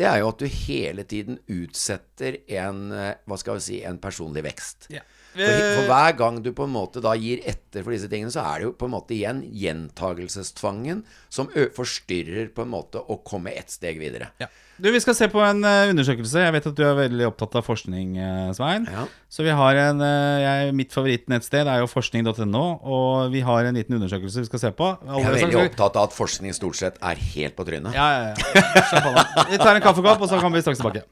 [0.00, 4.00] det er jo at du hele tiden utsetter en, eh, hva skal vi si, en
[4.00, 4.88] personlig vekst.
[4.94, 5.04] Ja.
[5.34, 8.46] For, for hver gang du på en måte da gir etter for disse tingene, så
[8.46, 13.18] er det jo på en måte igjen gjentagelsestvangen som ø forstyrrer på en måte å
[13.26, 14.30] komme ett steg videre.
[14.40, 14.48] Ja.
[14.76, 16.40] Du, Vi skal se på en eh, undersøkelse.
[16.42, 18.88] Jeg vet at du er veldig opptatt av forskning, eh, Svein.
[18.90, 19.04] Ja.
[19.30, 23.78] Så vi har en eh, jeg, Mitt favorittnettsted er jo forskning.no, og vi har en
[23.78, 24.90] liten undersøkelse vi skal se på.
[25.06, 27.94] Jeg er veldig opptatt av at forskning stort sett er helt på trynet.
[27.94, 29.36] Ja, ja, ja.
[29.52, 31.06] Vi tar en kaffekopp, og så kommer vi straks tilbake.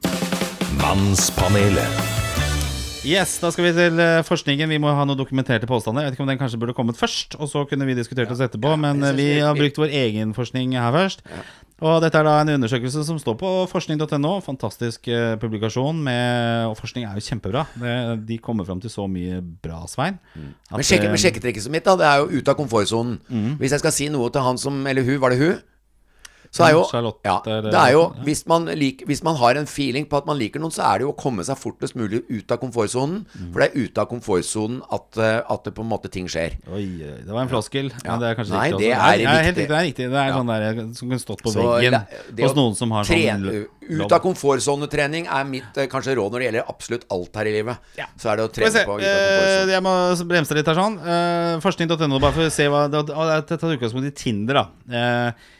[0.83, 2.22] Mannspanelet.
[3.03, 4.71] Yes, Da skal vi til eh, forskningen.
[4.71, 6.05] Vi må ha noen dokumenterte påstander.
[6.05, 8.39] Jeg vet ikke om den kanskje burde kommet først, og så kunne vi diskutert oss
[8.43, 8.77] etterpå.
[8.79, 11.25] Men eh, vi har brukt vår egen forskning her først.
[11.83, 14.31] Og dette er da en undersøkelse som står på forskning.no.
[14.45, 15.99] Fantastisk eh, publikasjon.
[16.05, 17.65] Med, og forskning er jo kjempebra.
[17.75, 17.97] Det,
[18.29, 20.15] de kommer fram til så mye bra, Svein.
[20.37, 23.19] at, Men, sjekke, men sjekketrikset mitt da, det er jo ute av komfortsonen.
[23.59, 25.59] Hvis jeg skal si noe til han som Eller hun, var det hun?
[26.53, 26.83] Så er jo,
[27.25, 30.37] ja, det er jo hvis, man liker, hvis man har en feeling på at man
[30.37, 33.23] liker noen, så er det jo å komme seg fortest mulig ut av komfortsonen.
[33.25, 33.47] Mm.
[33.55, 36.59] For det er ute av komfortsonen at, eh, at det på en måte ting skjer.
[36.69, 37.89] Oi, det var en floskel.
[37.95, 38.03] Ja.
[38.11, 39.07] Men det er kanskje Nei, riktig det også.
[39.07, 39.65] er Nei, helt riktig.
[39.71, 40.07] Det er riktig.
[40.13, 41.97] Det er sånn der som kunne stått på Så veggen
[42.37, 43.49] det hos noen som har sånn
[43.83, 47.55] Ut av komfortsonetrening er mitt eh, kanskje råd når det gjelder absolutt alt her i
[47.57, 47.89] livet.
[47.97, 48.05] Ja.
[48.13, 49.73] Så er det å trene på ut av eh, komfortsonen.
[49.73, 49.95] jeg må
[50.29, 51.01] bremse litt her sånn.
[51.01, 54.95] Eh, Forskning.no, bare for å se hva det, er tatt utgangspunkt i Tinder, da.
[55.01, 55.51] Eh,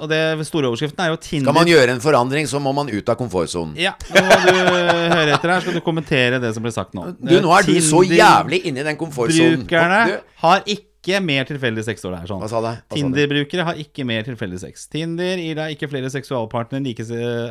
[0.00, 2.90] og det store overskriften er jo Tinder Skal man gjøre en forandring, så må man
[2.92, 3.76] ut av komfortsonen.
[3.80, 7.08] Ja, nå må du høre etter her, skal du kommentere det som ble sagt nå.
[7.20, 9.64] Du, nå er du så jævlig inni den komfortsonen.
[9.64, 12.30] Brukerne har ikke mer tilfeldig sex, står det her.
[12.32, 12.68] sånn?
[12.92, 14.88] Tinder-brukere har ikke mer tilfeldig sex.
[14.90, 16.82] Tinder gir deg ikke flere seksualpartnere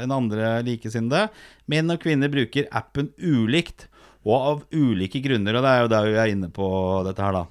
[0.04, 1.30] enn andre likesinnede.
[1.72, 3.88] Menn og kvinner bruker appen ulikt,
[4.26, 5.58] og av ulike grunner.
[5.58, 6.68] Og det er jo der vi er inne på
[7.06, 7.46] dette her, da.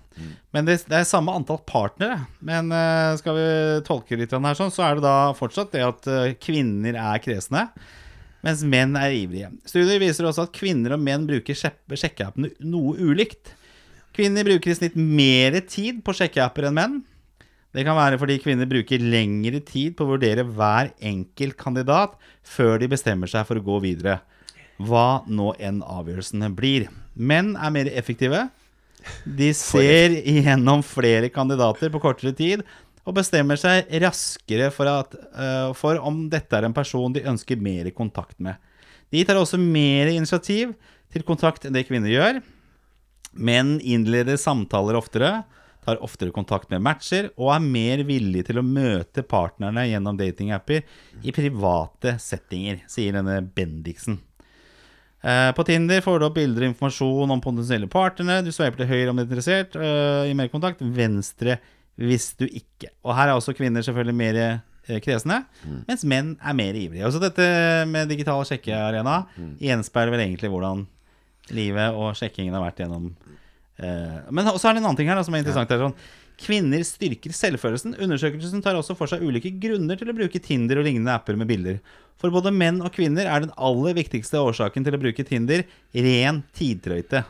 [0.55, 2.21] Men det, det er samme antall partnere.
[2.45, 3.49] Men uh, skal vi
[3.87, 7.69] tolke litt her sånn, så er det da fortsatt det at uh, kvinner er kresne.
[8.45, 9.55] Mens menn er ivrige.
[9.65, 13.55] Studier viser også at kvinner og menn bruker sjekkeappene noe ulikt.
[14.15, 17.01] Kvinner bruker i snitt mer tid på sjekkeapper enn menn.
[17.75, 22.15] Det kan være fordi kvinner bruker lengre tid på å vurdere hver enkelt kandidat
[22.47, 24.21] før de bestemmer seg for å gå videre.
[24.83, 26.89] Hva nå enn avgjørelsene blir.
[27.15, 28.49] Menn er mer effektive.
[29.25, 32.65] De ser igjennom flere kandidater på kortere tid
[33.05, 37.61] og bestemmer seg raskere for, at, uh, for om dette er en person de ønsker
[37.61, 38.57] mer kontakt med.
[39.13, 40.73] De tar også mer initiativ
[41.13, 42.41] til kontakt enn det kvinner gjør.
[43.35, 45.43] Menn innleder samtaler oftere,
[45.85, 50.81] tar oftere kontakt med matcher og er mer villige til å møte partnerne gjennom datingapper
[51.21, 54.23] i private settinger, sier denne Bendiksen.
[55.25, 58.45] Eh, På Tinder får du opp bilder og informasjon om potensielle partnere.
[58.45, 61.59] Du sveiper til høyre om du er interessert eh, i mer kontakt, venstre
[61.97, 62.91] hvis du ikke.
[63.07, 64.39] Og her er også kvinner selvfølgelig mer
[65.01, 65.77] kresne, mm.
[65.89, 67.07] mens menn er mer ivrige.
[67.09, 67.45] Også dette
[67.89, 69.23] med digital sjekkearena
[69.63, 70.83] gjenspeiler vel egentlig hvordan
[71.55, 73.09] livet og sjekkingen har vært gjennom
[73.79, 75.71] eh, Men så er det en annen ting her da, som er interessant.
[75.71, 75.97] Det er sånn,
[76.41, 77.95] Kvinner styrker selvfølelsen.
[78.03, 81.49] Undersøkelsen tar også for seg ulike grunner til å bruke Tinder og lignende apper med
[81.51, 81.79] bilder.
[82.21, 85.65] For både menn og kvinner er den aller viktigste årsaken til å bruke Tinder
[85.95, 87.25] ren tidtrøyte.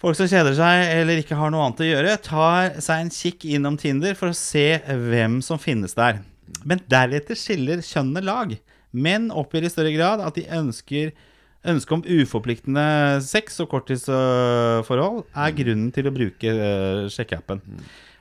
[0.00, 3.46] Folk som kjeder seg eller ikke har noe annet å gjøre, tar seg en kikk
[3.56, 6.20] innom Tinder for å se hvem som finnes der.
[6.68, 8.52] Men deretter skiller kjønnene lag.
[8.96, 11.12] Menn oppgir i større grad at de ønsker
[11.66, 12.86] Ønsket om uforpliktende
[13.26, 17.62] sex og korttidsforhold er grunnen til å bruke uh, sjekkeappen.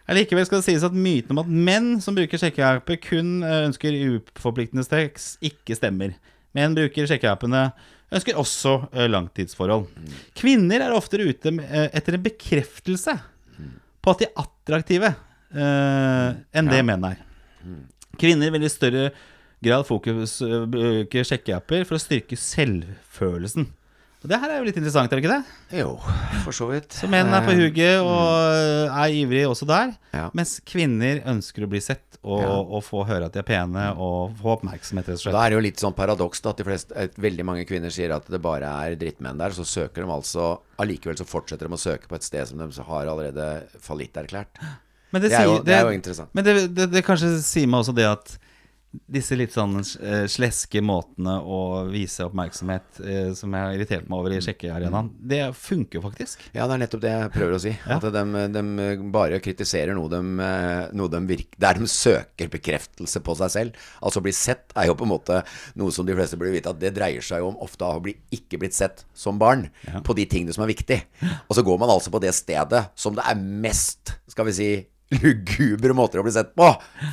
[0.09, 3.95] Allikevel skal det sies at myten om at menn som bruker sjekkeapper, kun eh, ønsker
[4.13, 6.13] uforpliktende sex, ikke stemmer.
[6.53, 7.63] Menn bruker sjekkeappene
[8.13, 9.87] ønsker også eh, langtidsforhold.
[10.37, 13.15] Kvinner er oftere ute eh, etter en bekreftelse
[14.05, 17.23] på at de er attraktive eh, enn det menn er.
[18.21, 19.09] Kvinner vil i større
[19.65, 23.67] grad fokus bruker bruke sjekkeapper for å styrke selvfølelsen.
[24.25, 25.79] Og Det her er jo litt interessant, er det ikke det?
[25.83, 25.89] Jo,
[26.41, 26.95] for så vidt.
[26.97, 29.91] Så menn er på huget hugget og eh, er ivrige også der.
[30.17, 30.23] Ja.
[30.33, 32.55] Mens kvinner ønsker å bli sett og, Ja.
[32.57, 35.35] og få høre at de er pene og få oppmerksomhet, rett og slett.
[35.37, 37.93] Da er det jo litt sånn paradoks da, at de fleste, at veldig mange kvinner
[37.93, 39.53] sier at det bare er drittmenn der.
[39.53, 42.81] Så søker de altså Allikevel så fortsetter de å søke på et sted som de
[42.89, 43.45] har allerede
[43.85, 44.57] fallitterklært.
[45.13, 46.33] Men Det er jo- sier- det er jo interessant.
[46.33, 48.39] Men det, det, det kanskje sier meg også det at
[49.11, 54.21] disse litt sånn eh, sleske måtene å vise oppmerksomhet eh, som jeg har irritert meg
[54.21, 56.47] over i sjekkearenaen, det funker faktisk.
[56.55, 57.73] Ja, det er nettopp det jeg prøver å si.
[57.75, 57.99] Ja.
[57.99, 60.21] At de, de bare kritiserer noe de,
[60.95, 63.85] noe de virker Der de søker bekreftelse på seg selv.
[64.01, 65.41] Altså å bli sett er jo på en måte
[65.79, 68.59] noe som de fleste burde vite at det dreier seg om ofte å bli, ikke
[68.61, 69.67] blitt sett som barn
[70.05, 70.99] på de tingene som er viktig.
[71.47, 74.69] Og så går man altså på det stedet som det er mest, skal vi si
[75.23, 76.67] lugubre måter å bli sett på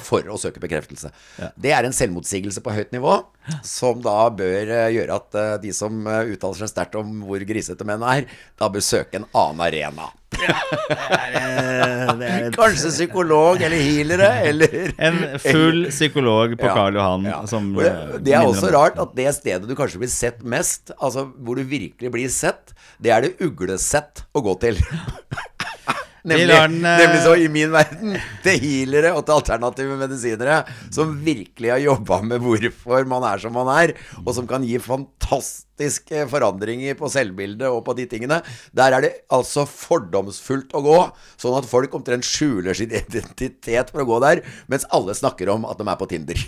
[0.04, 1.12] for å søke bekreftelse.
[1.56, 3.18] Det er en selvmotsigelse på høyt nivå,
[3.66, 7.42] som da bør eh, gjøre at eh, de som eh, uttaler seg sterkt om hvor
[7.46, 8.28] grisete menn er,
[8.60, 10.10] da bør søke en annen arena.
[12.56, 17.42] Kanskje psykolog eller healere, eller En full psykolog på Ja, Karl Johan ja.
[17.50, 21.60] som det, er også rart at det stedet du kanskje blir sett mest, altså hvor
[21.60, 22.72] du virkelig blir sett,
[23.02, 24.80] det er det uglesett å gå til.
[26.22, 28.14] Nemlig, den, eh, nemlig så i min verden
[28.44, 30.60] til healere og til alternative medisinere
[30.94, 34.78] som virkelig har jobba med hvorfor man er som man er, og som kan gi
[34.82, 38.42] fantast, drastiske forandringer på selvbildet og på de tingene.
[38.72, 40.98] Der er det altså fordomsfullt å gå,
[41.36, 45.64] sånn at folk omtrent skjuler sin identitet for å gå der, mens alle snakker om
[45.64, 46.38] at de er på Tinder.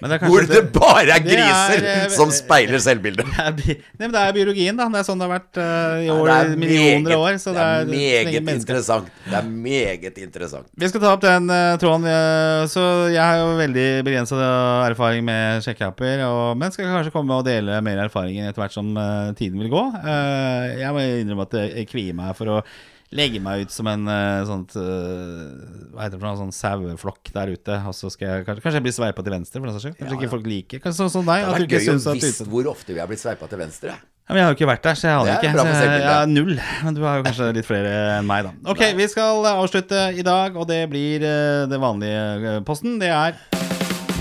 [0.00, 3.26] Men det Hvor det bare er det er, griser eh, som speiler selvbildet.
[3.38, 4.86] Det er, nei, men det er biologien, da.
[4.92, 7.38] Det er sånn det har vært uh, i år, er millioner av år.
[7.40, 9.08] Så det er meget interessant.
[9.24, 10.68] Det er meget interessant.
[10.78, 12.06] Vi skal ta opp den uh, tråden.
[12.06, 14.38] Uh, så jeg har jo veldig begrensa
[14.86, 16.22] erfaring med sjekkeapper,
[16.58, 19.82] men skal kanskje komme og dele mer erfaring etter hvert som eh, tiden vil gå.
[20.02, 22.62] Eh, jeg må innrømme at jeg kvier meg for å
[23.08, 27.30] legge meg ut som en eh, sånt eh, Hva heter det for noe, sånn saueflokk
[27.32, 27.78] der ute.
[27.88, 29.96] Og så skal jeg kanskje, kanskje jeg blir sveipa til venstre, for den saks skyld.
[30.02, 31.40] Kanskje ikke folk liker Kanskje sånn som deg.
[31.40, 33.96] Det hadde vært gøy å visst hvor ofte vi har blitt sveipa til venstre.
[33.96, 35.52] ja, men Jeg har jo ikke vært der, så jeg aner er ikke.
[35.56, 36.34] bra Så jeg, selvbildet.
[36.36, 36.54] null.
[36.84, 38.52] Men du har jo kanskje litt flere enn meg, da.
[38.74, 42.26] Ok, vi skal avslutte i dag, og det blir eh, det vanlige
[42.58, 42.98] eh, posten.
[43.00, 43.40] Det er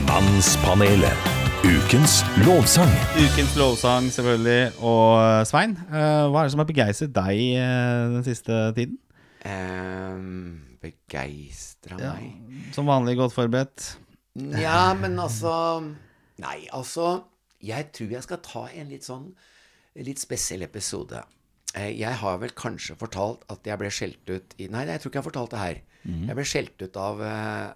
[0.08, 1.37] Mannspanelet.
[1.66, 2.92] Ukens lovsang.
[3.18, 4.72] ukens lovsang, selvfølgelig.
[4.86, 8.98] Og eh, Svein, eh, hva er det som har begeistret deg eh, den siste tiden?
[9.48, 12.14] Um, Begeistra Ja.
[12.18, 13.86] meg Som vanlig godt forberedt.
[14.60, 15.54] Ja, men altså
[16.42, 17.24] Nei, altså
[17.64, 19.30] Jeg tror jeg skal ta en litt sånn
[20.04, 21.22] Litt spesiell episode.
[21.74, 25.10] Eh, Jeg har vel kanskje fortalt at jeg ble skjelt ut i Nei, jeg tror
[25.14, 25.82] ikke jeg har fortalt det her.
[26.08, 26.28] Mm.
[26.30, 27.24] Jeg ble skjelt ut av,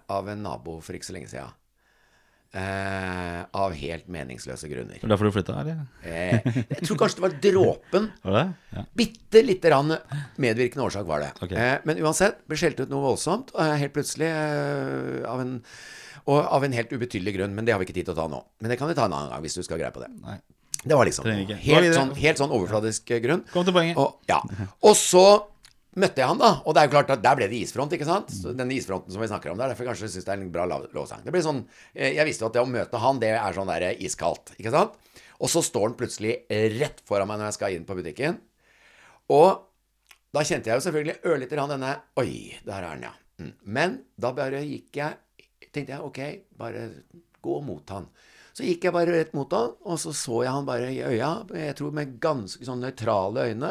[0.08, 1.58] av en nabo for ikke så lenge siden.
[2.52, 4.98] Eh, av helt meningsløse grunner.
[4.98, 5.78] Det var derfor du flytta, eller?
[6.04, 8.08] Eh, jeg tror kanskje det var dråpen.
[8.26, 8.42] Var det?
[8.76, 8.82] Ja.
[9.00, 9.94] Bitte lite grann
[10.36, 11.30] medvirkende årsak var det.
[11.40, 11.56] Okay.
[11.56, 15.58] Eh, men uansett, ble skjelt ut noe voldsomt Og helt plutselig eh, av en
[16.22, 18.28] og av en helt ubetydelig grunn, men det har vi ikke tid til å ta
[18.30, 18.38] nå.
[18.62, 20.10] Men det kan vi ta en annen gang, hvis du skal greie på det.
[20.22, 20.36] Nei.
[20.84, 23.42] Det var liksom helt sånn, helt sånn overfladisk grunn.
[23.50, 23.98] Kom til poenget.
[23.98, 24.38] Og, ja.
[24.86, 25.24] og så
[25.98, 26.52] møtte jeg han, da.
[26.64, 28.30] Og det er jo klart at der ble det isfront, ikke sant?
[28.32, 29.72] Så denne isfronten som vi snakker om der.
[29.72, 31.24] Derfor kanskje jeg syns det er en bra lovsang.
[31.26, 33.72] Det blir sånn eh, Jeg visste jo at det å møte han, det er sånn
[33.72, 34.96] der eh, iskaldt, ikke sant?
[35.42, 36.36] Og så står han plutselig
[36.78, 38.38] rett foran meg når jeg skal inn på butikken.
[39.34, 39.64] Og
[40.32, 43.12] da kjente jeg jo selvfølgelig ørlite grann denne Oi, der er han, ja.
[43.42, 43.52] Mm.
[43.74, 45.18] Men da bare gikk jeg
[45.72, 46.18] Tenkte jeg ok,
[46.60, 46.82] bare
[47.40, 48.10] gå mot han.
[48.52, 51.30] Så gikk jeg bare rett mot han, og så så jeg han bare i øya.
[51.56, 53.70] Jeg tror med ganske sånn nøytrale øyne.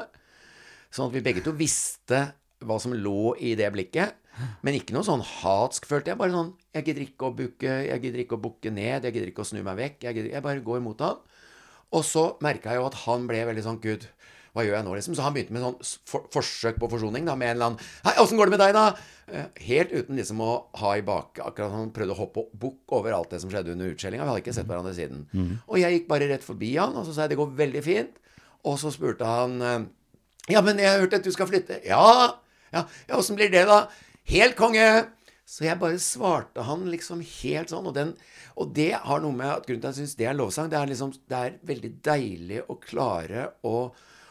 [0.91, 2.25] Sånn at vi begge to visste
[2.61, 4.17] hva som lå i det blikket.
[4.63, 6.19] Men ikke noe sånn hatsk, følte jeg.
[6.19, 9.31] Bare sånn Jeg gidder ikke å bukke, jeg gidder ikke å bukke ned, jeg gidder
[9.31, 10.03] ikke å snu meg vekk.
[10.07, 11.21] Jeg, gidder, jeg bare går imot han.
[11.91, 14.05] Og så merka jeg jo at han ble veldig sånn Gud,
[14.55, 15.15] hva gjør jeg nå, liksom?
[15.15, 15.75] Så han begynte med sånn
[16.07, 18.73] for, forsøk på forsoning, da, med en eller annen Hei, åssen går det med deg,
[18.75, 18.85] da?
[19.31, 20.49] Eh, Helt uten liksom å
[20.81, 23.91] ha i bak Akkurat han prøvde å hoppe bukk over alt det som skjedde under
[23.93, 24.25] utskjellinga.
[24.27, 25.23] Vi hadde ikke sett hverandre siden.
[25.67, 28.19] Og jeg gikk bare rett forbi han, og så sa jeg det går veldig fint.
[28.67, 29.79] Og så spurte han eh,
[30.49, 31.81] Ja, men jeg har hørt at du skal flytte.
[31.85, 32.37] Ja,
[32.73, 33.83] ja, ja åssen blir det, da?
[34.31, 34.87] Helt konge!
[35.51, 37.89] Så jeg bare svarte han liksom helt sånn.
[37.89, 38.13] Og, den,
[38.55, 40.79] og det har noe med at grunnen til at jeg syns det er lovsang, det
[40.79, 43.75] er liksom Det er veldig deilig å klare å,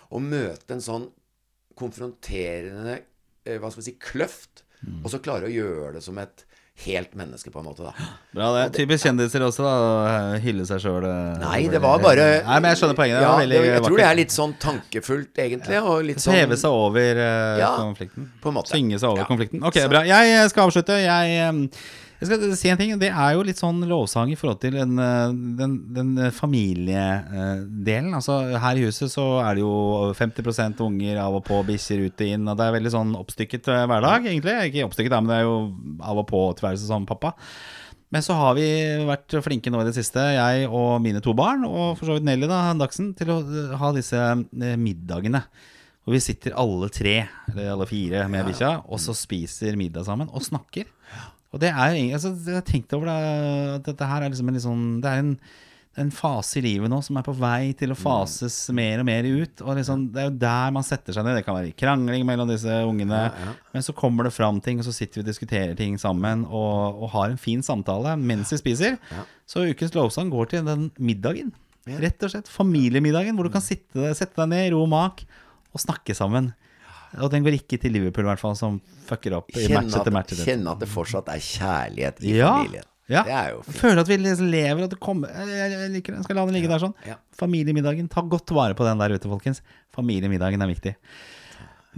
[0.09, 1.07] å møte en sånn
[1.79, 4.65] konfronterende eh, Hva skal vi si kløft,
[5.05, 6.47] og så klare å gjøre det som et
[6.87, 7.93] helt menneske, på en måte, da.
[8.33, 10.39] Bra, det er typisk kjendiser også, da.
[10.41, 11.05] Hylle seg sjøl.
[11.43, 13.21] Nei, det var bare Nei, men jeg skjønner poenget.
[13.21, 15.81] Ja, det, jeg tror det er litt sånn tankefullt, egentlig.
[15.85, 18.31] Og litt sånn heve seg over uh, Ja, konflikten.
[18.41, 18.73] på en måte.
[18.73, 19.29] Synge seg over Ja.
[19.29, 19.61] konflikten.
[19.62, 20.05] Ok, Så- bra.
[20.09, 20.97] Jeg eh, skal avslutte.
[21.05, 21.83] Jeg, eh,
[22.21, 22.93] jeg skal si en ting.
[23.01, 28.12] Det er jo litt sånn lovsang i forhold til den, eh, den, den familiedelen.
[28.18, 32.21] Altså, her i huset så er det jo 50% unger av og på, bikkjer ut
[32.21, 32.45] og inn.
[32.45, 34.59] Og det er veldig sånn oppstykket eh, hverdag, egentlig.
[34.68, 35.57] Ikke oppstykket, men det er jo
[36.12, 37.33] av og på-tilværelse som pappa.
[38.12, 38.68] Men så har vi
[39.07, 42.27] vært flinke nå i det siste, jeg og mine to barn, og for så vidt
[42.27, 45.47] Nelly da, Dagsen, til å eh, ha disse middagene.
[46.05, 47.21] Og vi sitter alle tre,
[47.53, 50.89] eller alle fire med bikkja, og så spiser middag sammen og snakker.
[51.51, 53.19] Og det er jo altså, Jeg har tenkt over det,
[53.81, 55.33] at dette her er liksom en litt sånn Det er en,
[55.99, 59.27] en fase i livet nå som er på vei til å fases mer og mer
[59.27, 59.65] ut.
[59.67, 61.41] Og liksom, Det er jo der man setter seg ned.
[61.41, 63.25] Det kan være krangling mellom disse ungene.
[63.75, 67.03] Men så kommer det fram ting, og så sitter vi og diskuterer ting sammen og,
[67.03, 69.01] og har en fin samtale mens vi spiser.
[69.51, 71.51] Så ukens lovsang går til den middagen.
[71.91, 75.25] Rett og slett familiemiddagen, hvor du kan sitte, sette deg ned i ro og mak
[75.75, 76.53] og snakke sammen.
[77.19, 78.77] Og den går ikke til Liverpool, i hvert fall, som
[79.09, 80.33] fucker opp i match etter match.
[80.37, 82.85] etter kjenne at det fortsatt er kjærlighet i Ja, familien.
[83.11, 83.23] ja.
[83.27, 83.77] Det er jo fint.
[83.81, 86.15] føler at vi liksom lever, at det kommer Jeg, liker.
[86.15, 86.95] Jeg skal la den ligge der sånn.
[87.09, 87.17] Ja.
[87.35, 88.09] Familiemiddagen.
[88.09, 89.61] Ta godt vare på den der ute, folkens.
[89.97, 90.95] Familiemiddagen er viktig.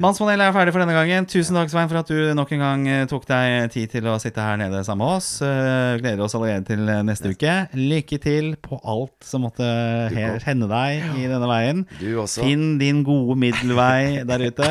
[0.00, 1.26] Mannspanelet er ferdig for denne gangen.
[1.28, 4.14] Tusen takk, Svein, for at du nok en gang eh, tok deg tid til å
[4.22, 5.26] sitte her nede sammen med oss.
[5.44, 7.56] Eh, Gleder oss allerede til eh, neste uke.
[7.76, 9.66] Lykke til på alt som måtte
[10.46, 11.84] hende deg i denne veien.
[12.00, 12.40] Du også.
[12.40, 14.70] Finn din gode middelvei der ute.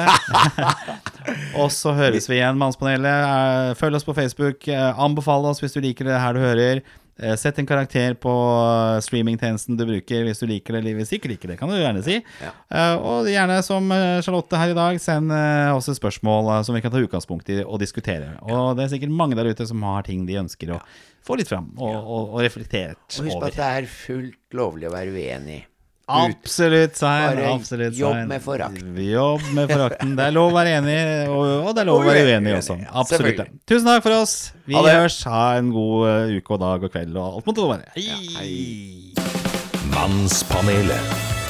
[1.61, 3.77] og så høres vi igjen, Mannspanelet.
[3.77, 4.65] Følg oss på Facebook.
[4.65, 6.81] Anbefale Anbefal oss hvis du liker det her du hører.
[7.21, 11.11] Eh, Sett en karakter på eh, streamingtjenesten du bruker hvis du liker det eller hvis
[11.13, 11.57] du ikke liker det.
[11.59, 12.17] Kan du gjerne si.
[12.41, 12.51] Ja.
[12.73, 13.87] Eh, Og gjerne som
[14.25, 15.31] Charlotte her i dag, send
[15.75, 18.33] oss et spørsmål som vi kan ta utgangspunkt i og diskutere.
[18.41, 20.81] Og det er sikkert mange der ute som har ting de ønsker å
[21.21, 23.51] få litt fram og, og, og reflektert Og husk på over.
[23.51, 25.59] at det er fullt lovlig å være uenig.
[26.11, 27.37] Absolutt, sein.
[27.37, 28.27] Bare Absolutt, jobb sein.
[28.29, 28.83] med forakt.
[29.07, 30.13] Jobb med forakten.
[30.17, 30.97] Det er lov å være enig,
[31.31, 32.77] og, og det er lov å være uenig også.
[33.03, 33.43] Absolutt.
[33.69, 34.37] Tusen takk for oss.
[34.69, 34.95] Vi Ha det.
[35.31, 37.85] Ha en god eh, uke og dag og kveld og alt måtte det være.
[38.39, 39.13] Hei.
[39.91, 41.40] Mannspanelet.